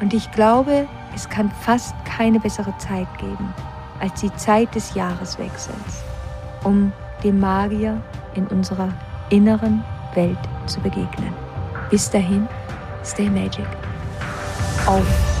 Und 0.00 0.12
ich 0.12 0.30
glaube, 0.32 0.86
es 1.14 1.28
kann 1.28 1.50
fast 1.50 1.94
keine 2.04 2.40
bessere 2.40 2.76
Zeit 2.78 3.08
geben 3.18 3.54
als 4.00 4.20
die 4.20 4.34
Zeit 4.36 4.74
des 4.74 4.94
Jahreswechsels, 4.94 6.04
um 6.64 6.92
dem 7.24 7.40
Magier 7.40 8.00
in 8.34 8.46
unserer 8.48 8.88
inneren 9.30 9.82
Welt 10.14 10.38
zu 10.66 10.80
begegnen. 10.80 11.32
Bis 11.90 12.10
dahin, 12.10 12.46
stay 13.02 13.30
magic. 13.30 13.66
Always. 14.86 15.35